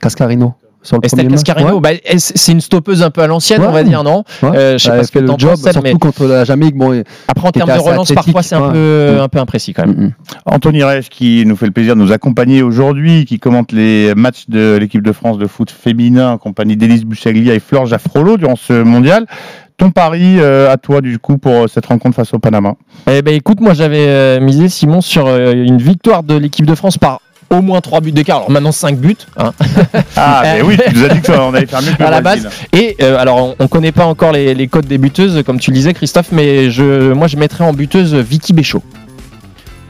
Cascarino. 0.00 0.54
Sur 0.82 0.96
le 0.98 1.06
Estelle. 1.06 1.28
Cascarino, 1.28 1.74
Ouais. 1.74 1.80
bah, 1.80 1.90
elle, 2.04 2.20
c'est 2.20 2.52
une 2.52 2.60
stoppeuse 2.60 3.02
un 3.02 3.10
peu 3.10 3.22
à 3.22 3.26
l'ancienne, 3.28 3.60
Ouais. 3.60 3.68
on 3.68 3.72
va 3.72 3.84
dire, 3.84 4.02
non 4.02 4.24
Ouais. 4.42 4.50
Euh, 4.56 4.78
je 4.78 4.84
sais 4.84 4.90
pas 4.90 4.96
a 4.96 5.04
ce 5.04 5.12
que 5.12 5.20
le 5.20 5.26
job, 5.38 5.50
penses, 5.50 5.60
Seb, 5.60 5.72
surtout 5.72 5.80
mais 5.88 5.92
contre 5.94 6.24
la 6.26 6.44
Jamaïque. 6.44 6.76
Bon, 6.76 7.02
après 7.28 7.48
en 7.48 7.50
termes 7.52 7.72
de 7.72 7.78
relance, 7.78 8.10
parfois 8.12 8.42
c'est 8.42 8.54
un 8.56 8.66
ouais. 8.66 8.72
peu, 8.72 9.14
Mm. 9.16 9.20
un 9.20 9.28
peu 9.28 9.38
imprécis 9.38 9.72
quand 9.74 9.86
même. 9.86 9.96
Mm, 9.96 10.04
mm. 10.06 10.12
Anthony 10.46 10.82
Reich 10.82 11.08
qui 11.08 11.44
nous 11.46 11.56
fait 11.56 11.66
le 11.66 11.72
plaisir 11.72 11.94
de 11.94 12.00
nous 12.00 12.12
accompagner 12.12 12.62
aujourd'hui, 12.62 13.24
qui 13.24 13.38
commente 13.38 13.72
les 13.72 14.14
matchs 14.16 14.44
de 14.48 14.76
l'équipe 14.80 15.02
de 15.02 15.12
France 15.12 15.38
de 15.38 15.46
foot 15.46 15.70
féminin 15.70 16.32
en 16.32 16.38
compagnie 16.38 16.76
d'Élise 16.76 17.04
Bussaglia 17.04 17.54
et 17.54 17.60
Flore 17.60 17.86
Jaffrolo 17.86 18.36
durant 18.36 18.56
ce 18.56 18.72
mondial. 18.82 19.26
Ton 19.78 19.90
pari 19.90 20.36
euh, 20.38 20.70
à 20.70 20.76
toi 20.76 21.00
du 21.00 21.18
coup 21.18 21.38
pour 21.38 21.68
cette 21.68 21.86
rencontre 21.86 22.14
face 22.16 22.34
au 22.34 22.38
Panama? 22.38 22.74
Eh 23.10 23.22
ben 23.22 23.34
écoute, 23.34 23.60
moi 23.60 23.72
j'avais 23.74 24.06
euh, 24.06 24.40
misé 24.40 24.68
Simon 24.68 25.00
sur 25.00 25.26
euh, 25.26 25.52
une 25.52 25.78
victoire 25.78 26.22
de 26.22 26.34
l'équipe 26.36 26.66
de 26.66 26.74
France 26.74 26.98
par 26.98 27.20
au 27.52 27.62
moins 27.62 27.80
3 27.80 28.00
buts 28.00 28.12
d'écart. 28.12 28.36
Alors 28.38 28.50
maintenant 28.50 28.72
5 28.72 28.96
buts. 28.98 29.16
hein. 29.36 29.52
Ah 30.16 30.42
mais 30.44 30.62
oui, 30.62 30.76
tu 30.88 30.94
nous 30.96 31.04
as 31.04 31.08
dit 31.08 31.20
qu'on 31.22 31.54
allait 31.54 31.66
faire 31.66 31.82
mieux 31.82 31.92
que 31.92 32.02
à 32.04 32.10
la 32.10 32.20
base. 32.20 32.48
Et 32.72 32.96
euh, 33.02 33.18
alors, 33.18 33.36
on, 33.38 33.54
on 33.58 33.68
connaît 33.68 33.92
pas 33.92 34.04
encore 34.06 34.32
les, 34.32 34.54
les 34.54 34.68
codes 34.68 34.86
des 34.86 34.98
buteuses, 34.98 35.42
comme 35.44 35.58
tu 35.58 35.70
le 35.70 35.76
disais, 35.76 35.94
Christophe, 35.94 36.32
mais 36.32 36.70
je, 36.70 37.12
moi 37.12 37.26
je 37.28 37.36
mettrais 37.36 37.64
en 37.64 37.72
buteuse 37.72 38.14
Vicky 38.14 38.52
Béchaud. 38.52 38.82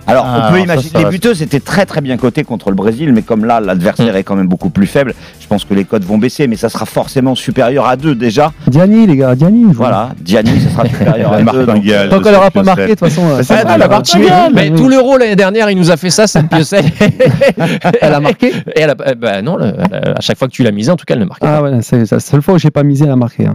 Alors, 0.07 0.25
Ah, 0.27 0.31
on 0.31 0.41
peut 0.41 0.47
alors 0.47 0.53
ça, 0.57 0.61
imaginer, 0.65 0.91
ça 0.91 0.99
les 0.99 1.05
va. 1.05 1.11
buteuses 1.11 1.43
étaient 1.43 1.61
très 1.61 1.87
très 1.87 2.01
bien 2.01 2.17
cotées 2.17 2.43
contre 2.45 2.71
le 2.71 2.75
Brésil, 2.77 3.13
mais 3.13 3.23
comme 3.23 3.45
là, 3.45 3.61
l'adversaire 3.61 4.17
est 4.17 4.25
quand 4.25 4.35
même 4.35 4.49
beaucoup 4.49 4.69
plus 4.71 4.87
faible, 4.87 5.15
je 5.41 5.47
pense 5.47 5.65
que 5.65 5.75
les 5.75 5.85
cotes 5.85 6.05
vont 6.05 6.19
baisser, 6.19 6.49
mais 6.49 6.57
ça 6.57 6.69
sera 6.69 6.87
forcément 6.87 7.35
supérieur 7.35 7.87
à 7.87 7.97
2 7.97 8.15
déjà. 8.15 8.53
Diani, 8.67 9.07
les 9.07 9.17
gars, 9.17 9.35
Diani. 9.35 9.65
Voilà, 9.73 10.11
Diani, 10.21 10.61
ça 10.61 10.71
sera 10.71 10.87
supérieur 10.89 11.33
à 11.33 11.41
La 11.43 11.53
2. 11.53 11.65
martingale 11.67 12.09
Tant 12.09 12.21
qu'elle 12.21 12.33
n'aura 12.33 12.45
cette 12.47 12.55
pas 12.55 12.63
marqué, 12.63 12.83
de 12.83 12.89
toute 12.91 12.99
façon. 12.99 13.43
ça 13.43 13.63
la 13.65 13.75
elle 13.75 13.89
Martingale, 13.91 14.53
marquer. 14.53 14.71
Mais 14.71 14.77
tout 14.77 14.89
l'euro 14.89 15.17
l'année 15.19 15.37
dernière, 15.37 15.71
il 15.71 15.79
nous 15.79 15.91
a 15.91 15.97
fait 15.97 16.11
ça, 16.11 16.27
cette 16.27 16.49
Piocel. 16.49 16.85
Elle 18.01 18.15
a 18.15 18.21
marqué 18.21 18.49
Et 18.77 18.81
elle 18.81 18.91
a, 18.91 18.95
bah 18.95 19.43
non, 19.43 19.57
le- 19.57 19.67
a- 19.67 20.17
à 20.19 20.21
chaque 20.21 20.39
fois 20.39 20.49
que 20.49 20.53
tu 20.53 20.63
l'as 20.63 20.71
misé, 20.73 20.91
en 20.91 20.97
tout 20.97 21.05
cas, 21.07 21.15
elle 21.15 21.21
ne 21.21 21.25
marque 21.27 21.41
pas. 21.41 21.57
Ah 21.59 21.63
ouais, 21.63 21.79
c'est 21.83 22.11
la 22.11 22.21
seule 22.21 22.43
fois 22.43 22.55
où 22.55 22.59
j'ai 22.59 22.71
pas 22.71 22.83
misé, 22.83 23.05
elle 23.05 23.11
a 23.11 23.17
marqué. 23.17 23.47
hein. 23.47 23.53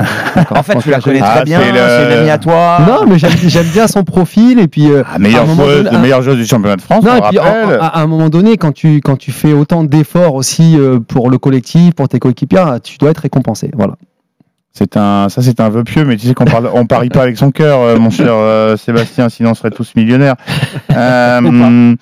En 0.52 0.64
fait, 0.64 0.78
tu 0.80 0.90
la 0.90 1.00
connais 1.02 1.20
Ah, 1.22 1.36
très 1.36 1.44
bien, 1.46 1.60
c'est 1.62 2.06
une 2.14 2.20
amie 2.20 2.30
à 2.30 2.38
toi. 2.38 2.78
Non, 2.88 3.06
mais 3.08 3.18
j'aime 3.20 3.66
bien 3.74 3.88
son 3.88 4.04
profil 4.04 4.60
et 4.60 4.68
puis. 4.68 4.90
euh, 4.92 5.04
Ah, 5.12 5.18
à 6.38 6.42
du 6.42 6.48
championnat 6.48 6.76
de 6.78 6.82
France, 6.82 7.04
Non, 7.04 7.12
on 7.12 7.16
et 7.18 7.22
le 7.22 7.28
puis 7.30 7.40
en- 7.40 7.44
rappelle. 7.44 7.80
à, 7.82 7.88
à 7.88 8.02
un 8.02 8.08
moment 8.08 8.30
donné, 8.30 8.58
quand 8.58 8.72
tu, 8.72 9.02
quand 9.02 9.18
tu 9.18 9.32
fais 9.32 9.54
autant 9.54 9.84
d'efforts 9.84 10.36
aussi 10.36 10.76
euh, 10.78 11.00
pour 11.00 11.30
le 11.30 11.38
collectif, 11.38 11.94
pour 11.96 12.08
tes 12.08 12.20
coéquipiers, 12.20 12.64
tu 12.84 12.98
dois 12.98 13.12
être 13.12 13.20
récompensé. 13.20 13.72
Voilà. 13.76 13.96
C'est 14.74 14.96
un, 14.96 15.28
ça 15.30 15.42
c'est 15.42 15.60
un 15.60 15.70
vœu 15.70 15.84
pieux, 15.84 16.06
mais 16.06 16.18
tu 16.18 16.28
sais 16.28 16.36
qu'on 16.36 16.46
parle, 16.46 16.70
on 16.72 16.86
parie 16.86 17.10
pas 17.10 17.24
avec 17.24 17.36
son 17.36 17.50
cœur, 17.50 17.80
euh, 17.82 17.98
mon 17.98 18.12
cher 18.12 18.28
euh, 18.30 18.78
Sébastien, 18.78 19.28
sinon 19.28 19.50
on 19.50 19.54
serait 19.56 19.72
tous 19.72 19.96
millionnaires. 19.96 20.36
Euh, 20.96 21.96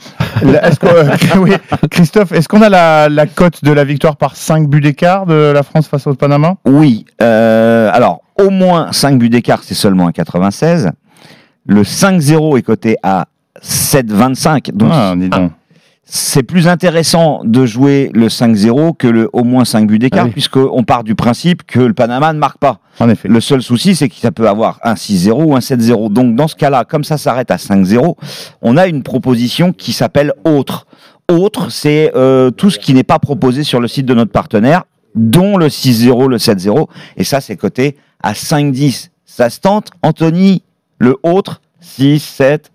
la- 0.43 0.67
est-ce 0.67 0.79
que- 0.79 0.85
euh, 0.87 1.15
oui, 1.39 1.51
Christophe, 1.89 2.31
est-ce 2.31 2.47
qu'on 2.47 2.61
a 2.61 2.69
la, 2.69 3.09
la 3.09 3.25
cote 3.27 3.63
de 3.63 3.71
la 3.71 3.83
victoire 3.83 4.15
par 4.15 4.35
5 4.35 4.69
buts 4.69 4.79
d'écart 4.81 5.25
de 5.25 5.51
la 5.53 5.63
France 5.63 5.87
face 5.87 6.07
au 6.07 6.13
Panama? 6.15 6.55
Oui, 6.65 7.05
euh, 7.21 7.89
alors 7.93 8.21
au 8.39 8.49
moins 8.49 8.91
5 8.91 9.17
buts 9.19 9.29
d'écart, 9.29 9.61
c'est 9.63 9.73
seulement 9.73 10.07
un 10.07 10.11
96. 10.11 10.91
Le 11.65 11.83
5-0 11.83 12.57
est 12.57 12.61
coté 12.61 12.95
à 13.03 13.25
7,25. 13.61 14.71
Donc 14.73 14.89
ah, 14.91 15.15
donc. 15.15 15.51
c'est 16.03 16.43
plus 16.43 16.67
intéressant 16.67 17.41
de 17.43 17.65
jouer 17.65 18.11
le 18.13 18.27
5-0 18.27 18.95
que 18.97 19.07
le 19.07 19.29
au 19.33 19.43
moins 19.43 19.65
5 19.65 19.87
buts 19.87 19.99
d'écart, 19.99 20.23
Ah 20.23 20.27
oui. 20.27 20.31
puisqu'on 20.31 20.83
part 20.83 21.03
du 21.03 21.15
principe 21.15 21.63
que 21.63 21.79
le 21.79 21.93
Panama 21.93 22.33
ne 22.33 22.39
marque 22.39 22.57
pas. 22.59 22.79
En 22.99 23.09
effet. 23.09 23.27
Le 23.27 23.41
seul 23.41 23.61
souci, 23.61 23.95
c'est 23.95 24.07
que 24.09 24.15
ça 24.15 24.31
peut 24.31 24.47
avoir 24.47 24.79
un 24.83 24.93
6-0 24.93 25.31
ou 25.43 25.55
un 25.55 25.59
7-0. 25.59 26.11
Donc, 26.13 26.35
dans 26.35 26.47
ce 26.47 26.55
cas-là, 26.55 26.85
comme 26.85 27.03
ça 27.03 27.17
s'arrête 27.17 27.51
à 27.51 27.57
5-0, 27.57 28.15
on 28.61 28.77
a 28.77 28.87
une 28.87 29.03
proposition 29.03 29.73
qui 29.73 29.91
s'appelle 29.93 30.31
autre. 30.45 30.85
Autre, 31.29 31.71
c'est 31.71 32.11
euh, 32.15 32.51
tout 32.51 32.69
ce 32.69 32.77
qui 32.79 32.93
n'est 32.93 33.03
pas 33.03 33.19
proposé 33.19 33.63
sur 33.63 33.79
le 33.81 33.87
site 33.87 34.05
de 34.05 34.13
notre 34.13 34.31
partenaire, 34.31 34.83
dont 35.15 35.57
le 35.57 35.67
6-0, 35.67 36.29
le 36.29 36.37
7-0. 36.37 36.87
Et 37.17 37.23
ça, 37.23 37.41
c'est 37.41 37.55
coté 37.57 37.97
à 38.21 38.33
5-10. 38.33 39.09
Ça 39.25 39.49
se 39.49 39.59
tente, 39.59 39.89
Anthony, 40.03 40.61
le 40.99 41.17
autre, 41.23 41.61
6, 41.81 42.19
7. 42.21 42.71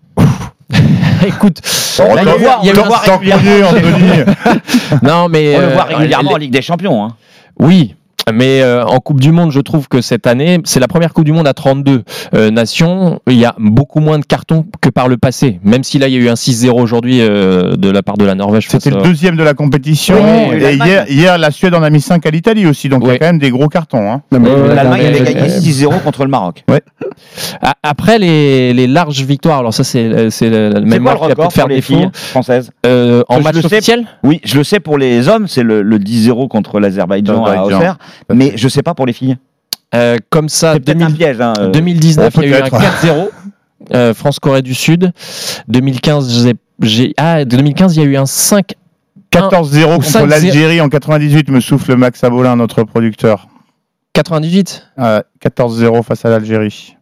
Écoute, 1.27 1.61
On 1.99 2.15
là, 2.15 2.23
le 2.23 2.31
voit, 2.31 2.59
il 2.63 2.67
y 2.67 2.69
a 2.69 2.73
on 2.73 2.75
le 2.77 2.87
voit 2.87 3.01
Tant 3.05 3.17
régulièrement. 3.17 3.71
non, 5.03 5.29
mais 5.29 5.55
On 5.55 5.59
le 5.59 5.65
euh, 5.65 5.73
voit 5.73 5.83
régulièrement 5.83 6.29
les- 6.31 6.35
en 6.35 6.39
Ligue 6.39 6.51
des 6.53 6.61
Champions. 6.61 7.03
Hein. 7.05 7.15
Oui. 7.59 7.95
Mais 8.33 8.61
euh, 8.61 8.83
en 8.85 8.99
Coupe 8.99 9.19
du 9.19 9.31
Monde, 9.31 9.51
je 9.51 9.59
trouve 9.59 9.87
que 9.87 10.01
cette 10.01 10.27
année, 10.27 10.59
c'est 10.63 10.79
la 10.79 10.87
première 10.87 11.13
Coupe 11.13 11.25
du 11.25 11.31
Monde 11.31 11.47
à 11.47 11.53
32 11.53 12.03
euh, 12.33 12.51
nations. 12.51 13.19
Il 13.27 13.37
y 13.37 13.45
a 13.45 13.55
beaucoup 13.57 13.99
moins 13.99 14.19
de 14.19 14.25
cartons 14.25 14.65
que 14.81 14.89
par 14.89 15.07
le 15.07 15.17
passé. 15.17 15.59
Même 15.63 15.83
si 15.83 15.99
là, 15.99 16.07
il 16.07 16.13
y 16.13 16.17
a 16.17 16.19
eu 16.19 16.29
un 16.29 16.33
6-0 16.35 16.71
aujourd'hui 16.71 17.19
euh, 17.21 17.75
de 17.75 17.89
la 17.89 18.01
part 18.03 18.17
de 18.17 18.25
la 18.25 18.35
Norvège. 18.35 18.67
C'était 18.69 18.89
le 18.89 19.01
deuxième 19.01 19.35
de 19.35 19.43
la 19.43 19.53
compétition. 19.53 20.15
Oui, 20.51 20.63
et 20.63 20.73
hier, 20.75 21.05
hier, 21.09 21.37
la 21.37 21.51
Suède 21.51 21.75
en 21.75 21.83
a 21.83 21.89
mis 21.89 22.01
5 22.01 22.25
à 22.25 22.31
l'Italie 22.31 22.65
aussi. 22.67 22.89
Donc 22.89 23.01
il 23.03 23.09
y 23.09 23.11
a 23.11 23.17
quand 23.17 23.25
même 23.25 23.39
des 23.39 23.51
gros 23.51 23.67
cartons. 23.67 24.11
Hein. 24.11 24.21
L'Allemagne 24.31 25.05
avait 25.05 25.33
gagné 25.33 25.51
euh, 25.51 25.59
6-0 25.59 26.01
contre 26.01 26.23
le 26.23 26.29
Maroc. 26.29 26.63
Après 27.83 28.17
les, 28.19 28.73
les 28.73 28.87
larges 28.87 29.21
victoires, 29.23 29.59
alors 29.59 29.73
ça 29.73 29.83
c'est 29.83 30.07
le 30.07 30.79
même 30.81 31.03
quoi 31.03 31.13
le 31.13 31.19
record 31.19 31.53
faire 31.53 31.67
les 31.67 31.81
filles 31.81 32.09
françaises 32.13 32.71
Euh, 32.85 33.23
en 33.27 33.41
match 33.41 33.57
officiel 33.57 34.05
Oui, 34.23 34.39
je 34.43 34.57
le 34.57 34.63
sais 34.63 34.79
pour 34.79 34.97
les 34.97 35.27
hommes, 35.27 35.47
c'est 35.47 35.63
le, 35.63 35.81
le 35.81 35.97
10-0 35.99 36.47
contre 36.47 36.79
l'Azerbaïdjan 36.79 37.45
à. 37.45 37.63
Auxerre, 37.63 37.97
mais 38.33 38.53
je 38.55 38.67
sais 38.67 38.83
pas 38.83 38.93
pour 38.93 39.05
les 39.05 39.13
filles. 39.13 39.37
Euh, 39.93 40.17
comme 40.29 40.47
ça, 40.49 40.73
C'est 40.73 40.79
peut-être 40.79 40.97
2000 40.99 41.13
un 41.13 41.17
piège. 41.17 41.41
Hein, 41.41 41.53
euh. 41.59 41.69
2019, 41.71 42.33
Oh, 42.37 42.41
il 42.43 42.49
y 42.49 42.53
a 42.53 42.59
eu 42.59 42.61
un 42.61 42.69
peut-être. 42.69 43.03
4-0. 43.05 43.29
euh, 43.93 44.13
France-Corée 44.13 44.61
du 44.61 44.73
Sud. 44.73 45.11
2015, 45.67 46.43
j'ai- 46.43 46.53
j'ai. 46.81 47.13
Ah, 47.17 47.43
2015, 47.45 47.95
il 47.97 48.03
y 48.03 48.05
a 48.05 48.07
eu 48.07 48.15
un 48.17 48.25
5. 48.25 48.73
14-0 49.31 49.83
Ou 49.93 49.95
contre 49.97 50.07
5-0. 50.09 50.25
l'Algérie 50.27 50.81
en 50.81 50.89
98, 50.89 51.49
me 51.49 51.59
souffle 51.61 51.95
Max 51.95 52.23
Abolin, 52.23 52.55
notre 52.55 52.83
producteur. 52.83 53.47
98 54.13 54.87
Euh, 54.99 55.21
14-0 55.39 56.03
face 56.03 56.25
à 56.25 56.29
l'Algérie. 56.29 56.97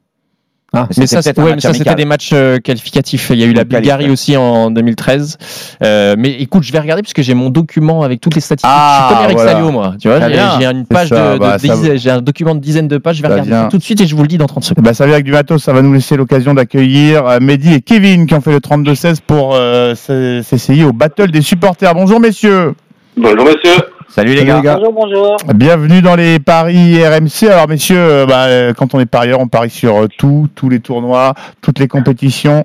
Ah, 0.71 0.87
Mais 0.89 0.95
mais 0.99 1.07
ça, 1.07 1.21
c'était 1.21 1.95
des 1.95 2.05
matchs 2.05 2.29
euh, 2.33 2.59
qualificatifs. 2.59 3.31
Il 3.33 3.39
y 3.39 3.43
a 3.43 3.47
eu 3.47 3.53
la 3.53 3.63
Bulgarie 3.63 4.09
aussi 4.11 4.37
en 4.37 4.69
2013. 4.69 5.37
Euh, 5.83 6.15
mais 6.17 6.31
écoute, 6.33 6.63
je 6.63 6.71
vais 6.71 6.79
regarder 6.79 7.01
parce 7.01 7.13
que 7.13 7.23
j'ai 7.23 7.33
mon 7.33 7.49
document 7.49 8.03
avec 8.03 8.21
toutes 8.21 8.35
les 8.35 8.41
statistiques. 8.41 8.69
Ah, 8.71 8.99
je 9.01 9.05
suis 9.05 9.15
comme 9.15 9.23
Eric 9.25 9.37
voilà. 9.37 9.51
Salio, 9.53 9.71
moi. 9.71 9.95
Tu 9.99 10.07
vois, 10.07 10.19
j'ai 10.59 10.65
une 10.65 10.85
page 10.85 11.09
ça, 11.09 11.33
de, 11.33 11.39
bah, 11.39 11.57
de 11.57 11.95
j'ai 11.97 12.11
un 12.11 12.21
document 12.21 12.53
de 12.53 12.59
dizaines 12.59 12.87
de 12.87 12.97
pages. 12.97 13.17
Je 13.17 13.21
vais 13.23 13.27
Ça 13.27 13.33
regarder 13.33 13.51
vient. 13.51 13.67
tout 13.69 13.77
de 13.77 13.83
suite 13.83 14.01
et 14.01 14.07
je 14.07 14.15
vous 14.15 14.21
le 14.21 14.27
dis 14.27 14.37
dans 14.37 14.45
30 14.47 14.63
secondes. 14.63 14.85
Bah, 14.85 14.93
ça 14.93 15.05
vient 15.05 15.15
avec 15.15 15.25
du 15.25 15.31
matos, 15.31 15.63
ça 15.63 15.73
va 15.73 15.81
nous 15.81 15.93
laisser 15.93 16.15
l'occasion 16.17 16.53
d'accueillir 16.53 17.25
euh, 17.25 17.39
Mehdi 17.41 17.73
et 17.73 17.81
Kevin 17.81 18.27
qui 18.27 18.33
ont 18.35 18.41
fait 18.41 18.51
le 18.51 18.59
32-16 18.59 19.17
pour 19.25 19.55
euh, 19.55 19.95
s'essayer 19.95 20.83
au 20.83 20.93
battle 20.93 21.31
des 21.31 21.41
supporters. 21.41 21.93
Bonjour 21.95 22.19
messieurs, 22.19 22.73
Bonjour 23.17 23.45
monsieur. 23.45 23.73
Salut 24.09 24.31
les 24.31 24.37
Salut 24.39 24.47
gars. 24.49 24.57
les 24.57 24.63
gars. 24.63 24.75
Bonjour, 24.77 24.93
bonjour. 24.93 25.37
bienvenue 25.53 26.01
dans 26.01 26.15
les 26.15 26.39
paris 26.39 27.05
RMC. 27.05 27.47
Alors 27.47 27.67
messieurs, 27.67 27.99
euh, 27.99 28.25
bah, 28.25 28.45
euh, 28.45 28.73
quand 28.73 28.95
on 28.95 28.99
est 28.99 29.05
parieur, 29.05 29.39
on 29.39 29.47
parie 29.47 29.69
sur 29.69 29.95
euh, 29.97 30.07
tout, 30.17 30.47
tous 30.55 30.67
les 30.67 30.79
tournois, 30.79 31.35
toutes 31.61 31.77
les 31.79 31.87
compétitions. 31.87 32.63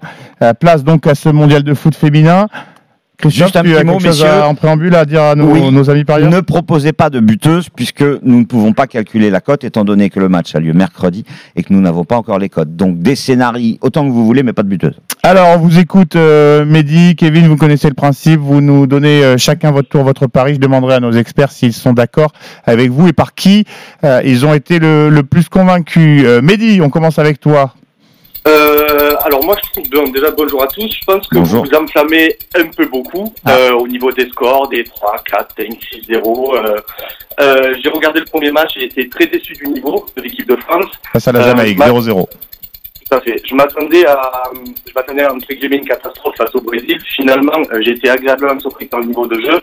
Place 0.61 0.85
donc 0.85 1.07
à 1.07 1.15
ce 1.15 1.29
mondial 1.29 1.63
de 1.63 1.75
foot 1.75 1.95
féminin. 1.95 2.49
Christophe, 3.29 3.47
Juste 3.47 3.57
un 3.57 3.63
tu 3.63 3.71
petit 3.73 3.85
mot, 3.85 3.99
messieurs. 4.01 4.27
à- 4.27 4.49
en 4.49 4.55
préambule 4.55 4.95
à 4.95 5.05
dire 5.05 5.23
à 5.23 5.35
nos, 5.35 5.51
Oui. 5.53 5.71
nos 5.71 5.91
amis 5.91 6.05
parieurs 6.05 6.31
Ne 6.31 6.41
proposez 6.41 6.93
pas 6.93 7.11
de 7.11 7.21
buteuse 7.21 7.69
puisque 7.75 8.03
nous 8.03 8.41
ne 8.41 8.45
pouvons 8.45 8.73
pas 8.73 8.87
calculer 8.87 9.31
la 9.31 9.41
cote 9.41 9.65
étant 9.65 9.85
donné 9.85 10.11
que 10.11 10.21
le 10.21 10.29
match 10.29 10.55
a 10.55 10.61
lieu 10.61 10.73
mercredi 10.73 11.25
et 11.57 11.63
que 11.63 11.73
nous 11.73 11.81
n'avons 11.81 12.05
pas 12.05 12.17
encore 12.17 12.39
les 12.39 12.49
cotes. 12.49 12.75
Donc 12.77 12.99
des 13.01 13.17
scénarios 13.17 13.77
autant 13.81 14.05
que 14.07 14.11
vous 14.11 14.25
voulez 14.27 14.43
mais 14.43 14.53
pas 14.53 14.63
de 14.63 14.69
buteuse. 14.69 14.95
Alors, 15.23 15.49
on 15.55 15.59
vous 15.59 15.79
écoute, 15.79 16.17
euh, 16.17 16.65
Mehdi, 16.67 17.17
Kevin, 17.17 17.47
vous 17.49 17.57
connaissez 17.57 17.89
le 17.89 17.95
principe, 17.95 18.41
vous 18.41 18.61
nous 18.61 18.87
donnez 18.87 19.25
euh, 19.25 19.39
chacun 19.39 19.71
votre 19.71 19.89
tour, 19.89 20.05
votre 20.05 20.27
pari. 20.27 20.55
Je 20.55 20.59
demanderai 20.61 20.95
à 20.97 21.01
nos 21.01 21.13
experts 21.13 21.51
s'ils 21.51 21.73
sont 21.73 21.95
d'accord 21.95 22.33
avec 22.65 22.91
vous 22.91 23.09
et 23.09 23.13
par 23.15 23.35
qui 23.35 23.65
euh, 24.05 24.21
ils 24.25 24.45
ont 24.45 24.53
été 24.53 24.79
le, 24.79 25.09
le 25.09 25.23
plus 25.23 25.49
convaincus. 25.49 26.25
Euh, 26.27 26.43
Mehdi, 26.43 26.81
on 26.83 26.91
commence 26.91 27.19
avec 27.19 27.41
toi. 27.41 27.73
Euh, 28.47 28.84
alors 29.25 29.45
moi 29.45 29.57
je 29.65 29.71
trouve 29.73 29.91
bon, 29.91 30.11
déjà 30.11 30.31
bonjour 30.31 30.63
à 30.63 30.67
tous. 30.69 30.89
Je 31.01 31.05
pense 31.05 31.27
que 31.29 31.37
Bonjour. 31.37 31.65
vous 31.65 31.71
vous 31.71 31.77
enflammez 31.77 32.37
un 32.57 32.67
peu 32.67 32.87
beaucoup 32.87 33.33
euh, 33.49 33.73
au 33.73 33.89
niveau 33.89 34.13
des 34.13 34.29
scores, 34.29 34.69
des 34.69 34.85
3, 34.85 35.17
4, 35.25 35.55
5, 35.57 35.67
6, 35.93 36.03
0. 36.09 36.57
Euh, 36.57 36.77
euh, 37.41 37.75
j'ai 37.83 37.89
regardé 37.89 38.21
le 38.21 38.27
premier 38.27 38.51
match 38.53 38.77
et 38.77 38.85
été 38.85 39.09
très 39.09 39.27
déçu 39.27 39.55
du 39.55 39.67
niveau 39.69 40.07
de 40.17 40.23
l'équipe 40.23 40.49
de 40.49 40.57
France. 40.57 40.87
Face 41.13 41.27
à 41.29 41.33
la 41.33 41.41
Euh, 41.41 41.45
Jamaïque, 41.45 41.79
ma- 41.79 41.89
0-0. 41.89 42.27
Je 43.25 43.55
m'attendais 43.55 44.07
à, 44.07 44.43
je 44.87 44.93
m'attendais 44.95 45.23
à 45.23 45.33
entre 45.33 45.47
guillemets 45.53 45.79
une 45.79 45.87
catastrophe 45.87 46.37
face 46.37 46.55
au 46.55 46.61
Brésil. 46.61 46.99
Finalement, 47.17 47.59
euh, 47.73 47.81
j'ai 47.81 47.93
été 47.93 48.09
agréablement 48.09 48.59
surpris 48.61 48.89
dans 48.91 48.99
le 48.99 49.07
niveau 49.07 49.27
de 49.27 49.41
jeu. 49.41 49.61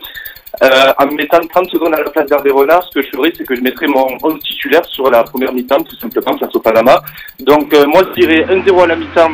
Euh, 0.62 0.92
en 0.98 1.06
me 1.06 1.16
mettant 1.16 1.40
30 1.40 1.70
secondes 1.70 1.94
à 1.94 1.98
la 2.02 2.10
place 2.10 2.30
Renard, 2.30 2.82
ce 2.84 2.98
que 2.98 3.02
je 3.02 3.10
ferais, 3.10 3.32
c'est 3.36 3.44
que 3.44 3.56
je 3.56 3.62
mettrais 3.62 3.86
mon 3.86 4.06
11 4.22 4.38
titulaire 4.40 4.84
sur 4.84 5.10
la 5.10 5.24
première 5.24 5.52
mi-temps, 5.52 5.82
tout 5.82 5.96
simplement, 5.96 6.36
face 6.38 6.54
au 6.54 6.60
Panama. 6.60 7.00
Donc, 7.40 7.72
euh, 7.72 7.86
moi, 7.86 8.02
je 8.08 8.20
dirais 8.20 8.44
1-0 8.44 8.82
à 8.82 8.86
la 8.86 8.96
mi-temps, 8.96 9.32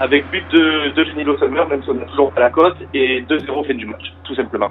avec 0.00 0.28
but 0.30 0.44
de, 0.52 0.90
de 0.94 1.04
Jenny 1.04 1.24
Losselmer, 1.24 1.62
même 1.68 1.82
si 1.82 1.90
on 1.90 1.94
n'a 1.94 2.04
toujours 2.06 2.32
la 2.36 2.50
cote, 2.50 2.76
et 2.94 3.22
2-0 3.22 3.66
fin 3.66 3.74
du 3.74 3.86
match, 3.86 4.12
tout 4.24 4.34
simplement. 4.34 4.70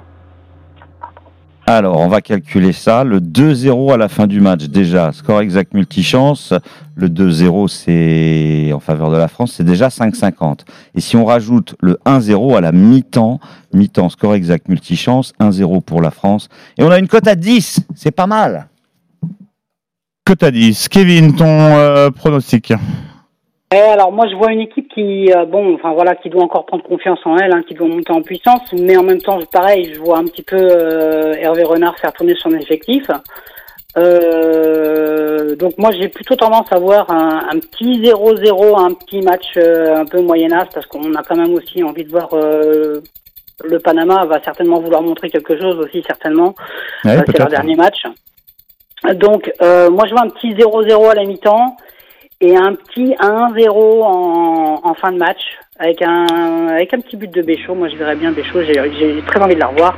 Alors, 1.70 2.00
on 2.00 2.08
va 2.08 2.22
calculer 2.22 2.72
ça. 2.72 3.04
Le 3.04 3.20
2-0 3.20 3.92
à 3.92 3.98
la 3.98 4.08
fin 4.08 4.26
du 4.26 4.40
match, 4.40 4.64
déjà, 4.68 5.12
score 5.12 5.42
exact 5.42 5.74
multichance. 5.74 6.54
Le 6.94 7.10
2-0, 7.10 7.68
c'est 7.68 8.72
en 8.72 8.80
faveur 8.80 9.10
de 9.10 9.18
la 9.18 9.28
France, 9.28 9.52
c'est 9.54 9.64
déjà 9.64 9.88
5,50. 9.88 10.60
Et 10.94 11.02
si 11.02 11.14
on 11.18 11.26
rajoute 11.26 11.74
le 11.82 11.98
1-0 12.06 12.56
à 12.56 12.62
la 12.62 12.72
mi-temps, 12.72 13.38
mi-temps, 13.74 14.08
score 14.08 14.34
exact 14.34 14.70
multichance, 14.70 15.34
1-0 15.40 15.82
pour 15.82 16.00
la 16.00 16.10
France. 16.10 16.48
Et 16.78 16.84
on 16.84 16.90
a 16.90 16.98
une 16.98 17.06
cote 17.06 17.28
à 17.28 17.34
10, 17.34 17.80
c'est 17.94 18.12
pas 18.12 18.26
mal. 18.26 18.68
Que 20.24 20.32
t'as 20.32 20.50
dit 20.50 20.74
Kevin, 20.90 21.36
ton 21.36 21.44
euh, 21.46 22.08
pronostic 22.10 22.72
Eh, 23.70 23.76
alors 23.76 24.12
moi 24.12 24.26
je 24.30 24.34
vois 24.34 24.50
une 24.50 24.60
équipe 24.60 24.88
qui 24.94 25.30
euh, 25.30 25.44
bon 25.44 25.74
enfin 25.74 25.92
voilà 25.92 26.14
qui 26.14 26.30
doit 26.30 26.42
encore 26.42 26.64
prendre 26.64 26.82
confiance 26.84 27.18
en 27.26 27.36
elle, 27.36 27.52
hein, 27.52 27.62
qui 27.66 27.74
doit 27.74 27.86
monter 27.86 28.12
en 28.12 28.22
puissance, 28.22 28.72
mais 28.72 28.96
en 28.96 29.02
même 29.02 29.20
temps 29.20 29.38
pareil 29.52 29.92
je 29.92 30.00
vois 30.00 30.18
un 30.18 30.24
petit 30.24 30.42
peu 30.42 30.56
euh, 30.56 31.34
Hervé 31.34 31.64
Renard 31.64 31.98
faire 31.98 32.12
tourner 32.12 32.34
son 32.38 32.50
effectif. 32.52 33.10
Euh, 33.98 35.54
donc 35.56 35.76
moi 35.76 35.90
j'ai 35.90 36.08
plutôt 36.08 36.34
tendance 36.34 36.72
à 36.72 36.78
voir 36.78 37.10
un, 37.10 37.46
un 37.50 37.58
petit 37.58 38.00
0-0, 38.00 38.78
un 38.78 38.94
petit 38.94 39.20
match 39.20 39.46
euh, 39.58 39.96
un 39.96 40.06
peu 40.06 40.22
moyenasse 40.22 40.68
parce 40.72 40.86
qu'on 40.86 41.14
a 41.14 41.22
quand 41.22 41.36
même 41.36 41.52
aussi 41.52 41.82
envie 41.82 42.04
de 42.04 42.10
voir 42.10 42.30
euh, 42.32 43.02
le 43.64 43.78
Panama 43.80 44.24
va 44.24 44.42
certainement 44.42 44.80
vouloir 44.80 45.02
montrer 45.02 45.28
quelque 45.28 45.58
chose 45.60 45.76
aussi 45.78 46.02
certainement. 46.06 46.54
Ouais, 47.04 47.18
c'est 47.26 47.38
leur 47.38 47.48
dernier 47.48 47.74
match. 47.74 48.02
Donc, 49.14 49.52
euh, 49.62 49.90
moi, 49.90 50.06
je 50.06 50.12
vois 50.12 50.22
un 50.22 50.28
petit 50.28 50.54
0-0 50.54 51.10
à 51.10 51.14
la 51.14 51.24
mi-temps 51.24 51.76
et 52.40 52.56
un 52.56 52.74
petit 52.74 53.14
1-0 53.20 53.70
en, 54.02 54.80
en 54.82 54.94
fin 54.94 55.12
de 55.12 55.18
match 55.18 55.40
avec 55.78 56.02
un, 56.02 56.26
avec 56.68 56.94
un 56.94 57.00
petit 57.00 57.16
but 57.16 57.30
de 57.30 57.42
Béchaud. 57.42 57.74
Moi, 57.74 57.88
je 57.88 57.96
verrais 57.96 58.16
bien 58.16 58.32
Béchaud. 58.32 58.62
J'ai 58.62 58.74
j'ai 58.98 59.22
très 59.26 59.40
envie 59.40 59.54
de 59.54 59.60
la 59.60 59.68
revoir. 59.68 59.96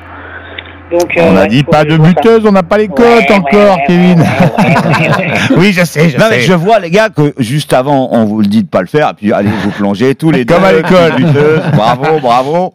Donc, 0.90 1.11
On 1.16 1.20
euh, 1.20 1.38
a 1.38 1.42
ouais, 1.42 1.48
dit 1.48 1.62
pas 1.62 1.85
de 1.85 1.90
ça. 1.92 1.98
buteuse, 1.98 2.42
on 2.46 2.53
n'a 2.53 2.62
pas 2.62 2.79
les 2.79 2.88
cotes 2.88 2.98
Ouais, 3.00 3.33
encore, 3.33 3.76
ouais, 3.76 3.85
Kevin. 3.87 4.20
ouais, 4.20 4.26
ouais, 4.26 5.09
ouais. 5.18 5.33
oui, 5.57 5.72
je 5.72 5.85
sais, 5.85 6.09
je 6.11 6.18
Non, 6.18 6.24
mais 6.31 6.37
sais. 6.40 6.46
je 6.46 6.53
vois, 6.53 6.79
les 6.81 6.90
gars, 6.90 7.09
que 7.11 7.33
juste 7.38 7.72
avant, 7.72 8.09
on 8.12 8.24
vous 8.24 8.40
le 8.40 8.46
dit 8.46 8.62
de 8.64 8.68
pas 8.68 8.81
le 8.81 8.87
faire, 8.88 9.11
et 9.11 9.14
puis 9.14 9.33
allez 9.33 9.50
vous 9.62 9.70
plonger 9.70 10.14
tous 10.14 10.31
les 10.31 10.44
Comme 10.44 10.59
deux. 10.61 10.64
à 10.66 10.72
l'école. 10.72 11.12
buteuse. 11.16 11.61
Bravo, 11.74 12.18
bravo. 12.22 12.72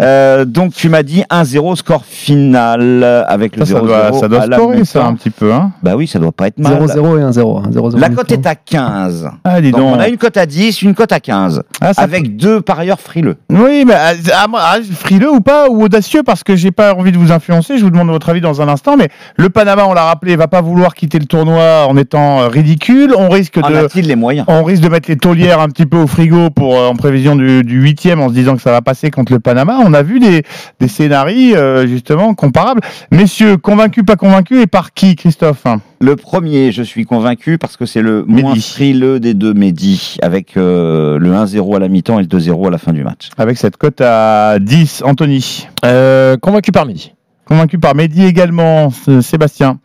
Euh, 0.00 0.44
donc, 0.44 0.74
tu 0.74 0.88
m'as 0.88 1.02
dit 1.02 1.24
1-0 1.30 1.76
score 1.76 2.04
final 2.04 3.24
avec 3.28 3.56
le 3.56 3.64
Ça, 3.64 3.74
0-0. 3.74 3.78
ça 3.78 3.80
doit, 3.80 4.12
ça 4.20 4.28
doit 4.28 4.42
scorer, 4.58 4.84
ça, 4.84 5.06
un 5.06 5.14
petit 5.14 5.30
peu. 5.30 5.52
Hein 5.52 5.72
Bah 5.82 5.92
oui, 5.96 6.06
ça 6.06 6.18
doit 6.18 6.32
pas 6.32 6.48
être 6.48 6.58
mal. 6.58 6.74
0-0 6.74 7.18
et 7.18 7.22
1-0. 7.22 7.58
hein, 7.58 7.70
0-0 7.70 7.98
La 7.98 8.10
cote 8.10 8.30
est 8.32 8.46
à 8.46 8.54
15. 8.54 9.30
ah, 9.44 9.60
dis 9.60 9.70
Donc, 9.70 9.80
donc. 9.80 9.96
on 9.96 10.00
a 10.00 10.08
une 10.08 10.16
cote 10.18 10.36
à 10.36 10.46
10, 10.46 10.82
une 10.82 10.94
cote 10.94 11.12
à 11.12 11.20
15. 11.20 11.62
Ah, 11.80 11.92
Avec 11.96 12.36
deux 12.36 12.60
parieurs 12.60 13.00
frileux. 13.00 13.36
Oui, 13.50 13.84
mais 13.86 13.94
ah, 13.94 14.12
ah, 14.34 14.46
ah, 14.54 14.76
frileux 14.92 15.30
ou 15.32 15.40
pas, 15.40 15.68
ou 15.68 15.82
audacieux, 15.84 16.22
parce 16.22 16.42
que 16.44 16.56
j'ai 16.56 16.70
pas 16.70 16.94
envie 16.94 17.12
de 17.12 17.18
vous 17.18 17.32
influencer, 17.32 17.53
je 17.62 17.82
vous 17.82 17.90
demande 17.90 18.08
votre 18.08 18.28
avis 18.28 18.40
dans 18.40 18.60
un 18.62 18.68
instant, 18.68 18.96
mais 18.96 19.08
le 19.36 19.48
Panama, 19.48 19.86
on 19.86 19.94
l'a 19.94 20.04
rappelé, 20.04 20.36
va 20.36 20.48
pas 20.48 20.60
vouloir 20.60 20.94
quitter 20.94 21.18
le 21.18 21.26
tournoi 21.26 21.86
en 21.88 21.96
étant 21.96 22.42
euh, 22.42 22.48
ridicule, 22.48 23.14
on 23.16 23.28
risque 23.28 23.58
En 23.62 23.70
de... 23.70 23.74
a-t-il 23.74 24.06
les 24.06 24.16
moyens? 24.16 24.46
On 24.48 24.62
risque 24.64 24.82
de 24.82 24.88
mettre 24.88 25.10
les 25.10 25.16
taulières 25.16 25.60
un 25.60 25.68
petit 25.68 25.86
peu 25.86 25.96
au 25.96 26.06
frigo 26.06 26.50
pour 26.50 26.76
euh, 26.76 26.88
en 26.88 26.96
prévision 26.96 27.36
du 27.36 27.62
huitième 27.64 28.20
en 28.20 28.28
se 28.28 28.34
disant 28.34 28.56
que 28.56 28.62
ça 28.62 28.70
va 28.70 28.82
passer 28.82 29.10
contre 29.10 29.32
le 29.32 29.40
Panama. 29.40 29.78
On 29.84 29.94
a 29.94 30.02
vu 30.02 30.20
des, 30.20 30.42
des 30.80 30.88
scénarios 30.88 31.24
euh, 31.24 31.86
justement 31.86 32.34
comparables. 32.34 32.80
Messieurs, 33.10 33.56
convaincus, 33.56 34.04
pas 34.04 34.16
convaincus 34.16 34.62
et 34.62 34.66
par 34.66 34.92
qui, 34.92 35.16
Christophe? 35.16 35.64
Le 36.00 36.16
premier, 36.16 36.70
je 36.72 36.82
suis 36.82 37.04
convaincu 37.06 37.56
parce 37.58 37.76
que 37.76 37.86
c'est 37.86 38.02
le 38.02 38.24
moins 38.24 38.50
Mehdi. 38.50 38.62
frileux 38.62 39.20
des 39.20 39.34
deux 39.34 39.54
Mehdi, 39.54 40.18
avec 40.22 40.56
euh, 40.56 41.18
le 41.18 41.32
1-0 41.32 41.76
à 41.76 41.78
la 41.78 41.88
mi-temps 41.88 42.18
et 42.18 42.22
le 42.22 42.28
2-0 42.28 42.68
à 42.68 42.70
la 42.70 42.78
fin 42.78 42.92
du 42.92 43.02
match. 43.04 43.30
Avec 43.38 43.56
cette 43.56 43.76
cote 43.76 44.00
à 44.00 44.58
10, 44.60 45.02
Anthony. 45.04 45.66
Euh, 45.84 46.36
convaincu 46.36 46.72
par 46.72 46.86
midi. 46.86 47.12
Convaincu 47.46 47.78
par 47.78 47.94
Mehdi 47.94 48.24
également, 48.24 48.90
Sébastien. 49.20 49.78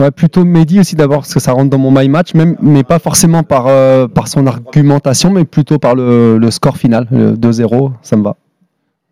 Ouais, 0.00 0.10
plutôt 0.10 0.44
Mehdi 0.44 0.80
aussi 0.80 0.96
d'abord 0.96 1.18
parce 1.18 1.34
que 1.34 1.40
ça 1.40 1.52
rentre 1.52 1.70
dans 1.70 1.78
mon 1.78 1.90
my 1.90 2.08
match, 2.08 2.32
mais 2.34 2.82
pas 2.82 2.98
forcément 2.98 3.42
par, 3.42 3.66
euh, 3.66 4.08
par 4.08 4.26
son 4.28 4.46
argumentation, 4.46 5.30
mais 5.30 5.44
plutôt 5.44 5.78
par 5.78 5.94
le, 5.94 6.50
score 6.50 6.76
final, 6.76 7.06
le 7.10 7.36
2-0, 7.36 7.92
ça 8.02 8.16
me 8.16 8.22
va. 8.22 8.36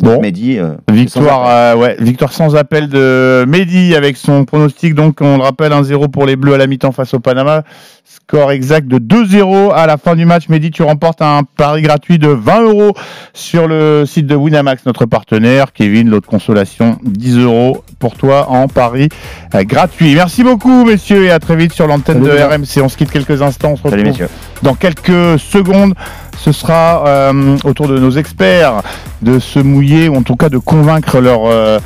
Bon. 0.01 0.21
Mehdi, 0.21 0.59
euh, 0.59 0.73
Victoire, 0.91 1.45
sans 1.47 1.51
euh, 1.51 1.77
ouais, 1.77 1.97
victoire 2.01 2.33
sans 2.33 2.57
appel 2.57 2.89
de 2.89 3.45
Mehdi 3.47 3.95
avec 3.95 4.17
son 4.17 4.45
pronostic. 4.45 4.95
Donc, 4.95 5.19
on 5.21 5.37
le 5.37 5.43
rappelle, 5.43 5.73
1-0 5.73 6.09
pour 6.11 6.27
les 6.27 6.37
Bleus 6.37 6.55
à 6.55 6.59
la 6.59 6.67
mi-temps 6.67 6.93
face 6.93 7.13
au 7.15 7.21
Panama. 7.21 7.63
Score 8.05 8.51
exact 8.51 8.89
de 8.89 8.99
2-0 8.99 9.73
à 9.73 9.87
la 9.87 9.97
fin 9.97 10.17
du 10.17 10.25
match. 10.25 10.49
Mehdi, 10.49 10.71
tu 10.71 10.83
remportes 10.83 11.23
un 11.23 11.43
pari 11.57 11.83
gratuit 11.83 12.19
de 12.19 12.29
20 12.29 12.63
euros 12.63 12.93
sur 13.35 13.69
le 13.69 14.05
site 14.07 14.27
de 14.27 14.35
Winamax, 14.35 14.87
notre 14.87 15.05
partenaire. 15.07 15.73
Kevin, 15.73 16.09
l'autre 16.09 16.29
consolation, 16.29 16.99
10 17.05 17.39
euros 17.39 17.85
pour 17.99 18.15
toi 18.17 18.49
en 18.49 18.67
pari 18.69 19.09
euh, 19.55 19.63
gratuit. 19.65 20.15
Merci 20.15 20.43
beaucoup, 20.43 20.85
messieurs, 20.85 21.25
et 21.25 21.31
à 21.31 21.39
très 21.39 21.57
vite 21.57 21.73
sur 21.73 21.87
l'antenne 21.87 22.21
de. 22.23 22.31
RMC. 22.31 22.83
On 22.83 22.89
se 22.89 22.97
quitte 22.97 23.11
quelques 23.13 23.43
instants. 23.43 23.73
On 23.73 23.77
se 23.77 23.83
Salut 23.83 23.97
retrouve 23.97 24.13
messieurs. 24.13 24.29
dans 24.63 24.75
quelques 24.75 25.39
secondes. 25.39 25.95
Ce 26.43 26.53
sera 26.53 27.07
euh, 27.07 27.59
au 27.65 27.75
tour 27.75 27.87
de 27.87 27.99
nos 27.99 28.13
experts 28.13 28.83
de 29.21 29.39
se 29.39 29.59
mouiller, 29.59 30.09
ou 30.09 30.17
en 30.17 30.23
tout 30.23 30.37
cas 30.37 30.49
de 30.49 30.57
convaincre 30.57 31.21
leurs 31.21 31.45
euh, 31.45 31.79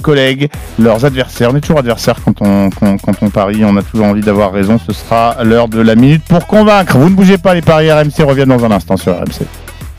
collègues, 0.00 0.48
leurs 0.78 1.04
adversaires. 1.04 1.50
On 1.52 1.56
est 1.56 1.60
toujours 1.60 1.80
adversaires 1.80 2.16
quand 2.24 2.40
on, 2.40 2.70
quand 2.70 3.22
on 3.22 3.30
parie, 3.30 3.64
on 3.64 3.76
a 3.76 3.82
toujours 3.82 4.06
envie 4.06 4.20
d'avoir 4.20 4.52
raison. 4.52 4.78
Ce 4.78 4.92
sera 4.92 5.42
l'heure 5.42 5.66
de 5.66 5.80
la 5.80 5.96
minute 5.96 6.22
pour 6.22 6.46
convaincre. 6.46 6.96
Vous 6.96 7.10
ne 7.10 7.14
bougez 7.14 7.38
pas, 7.38 7.54
les 7.54 7.62
paris 7.62 7.90
RMC 7.90 8.22
reviennent 8.22 8.48
dans 8.50 8.64
un 8.64 8.70
instant 8.70 8.96
sur 8.96 9.12
RMC. 9.12 9.44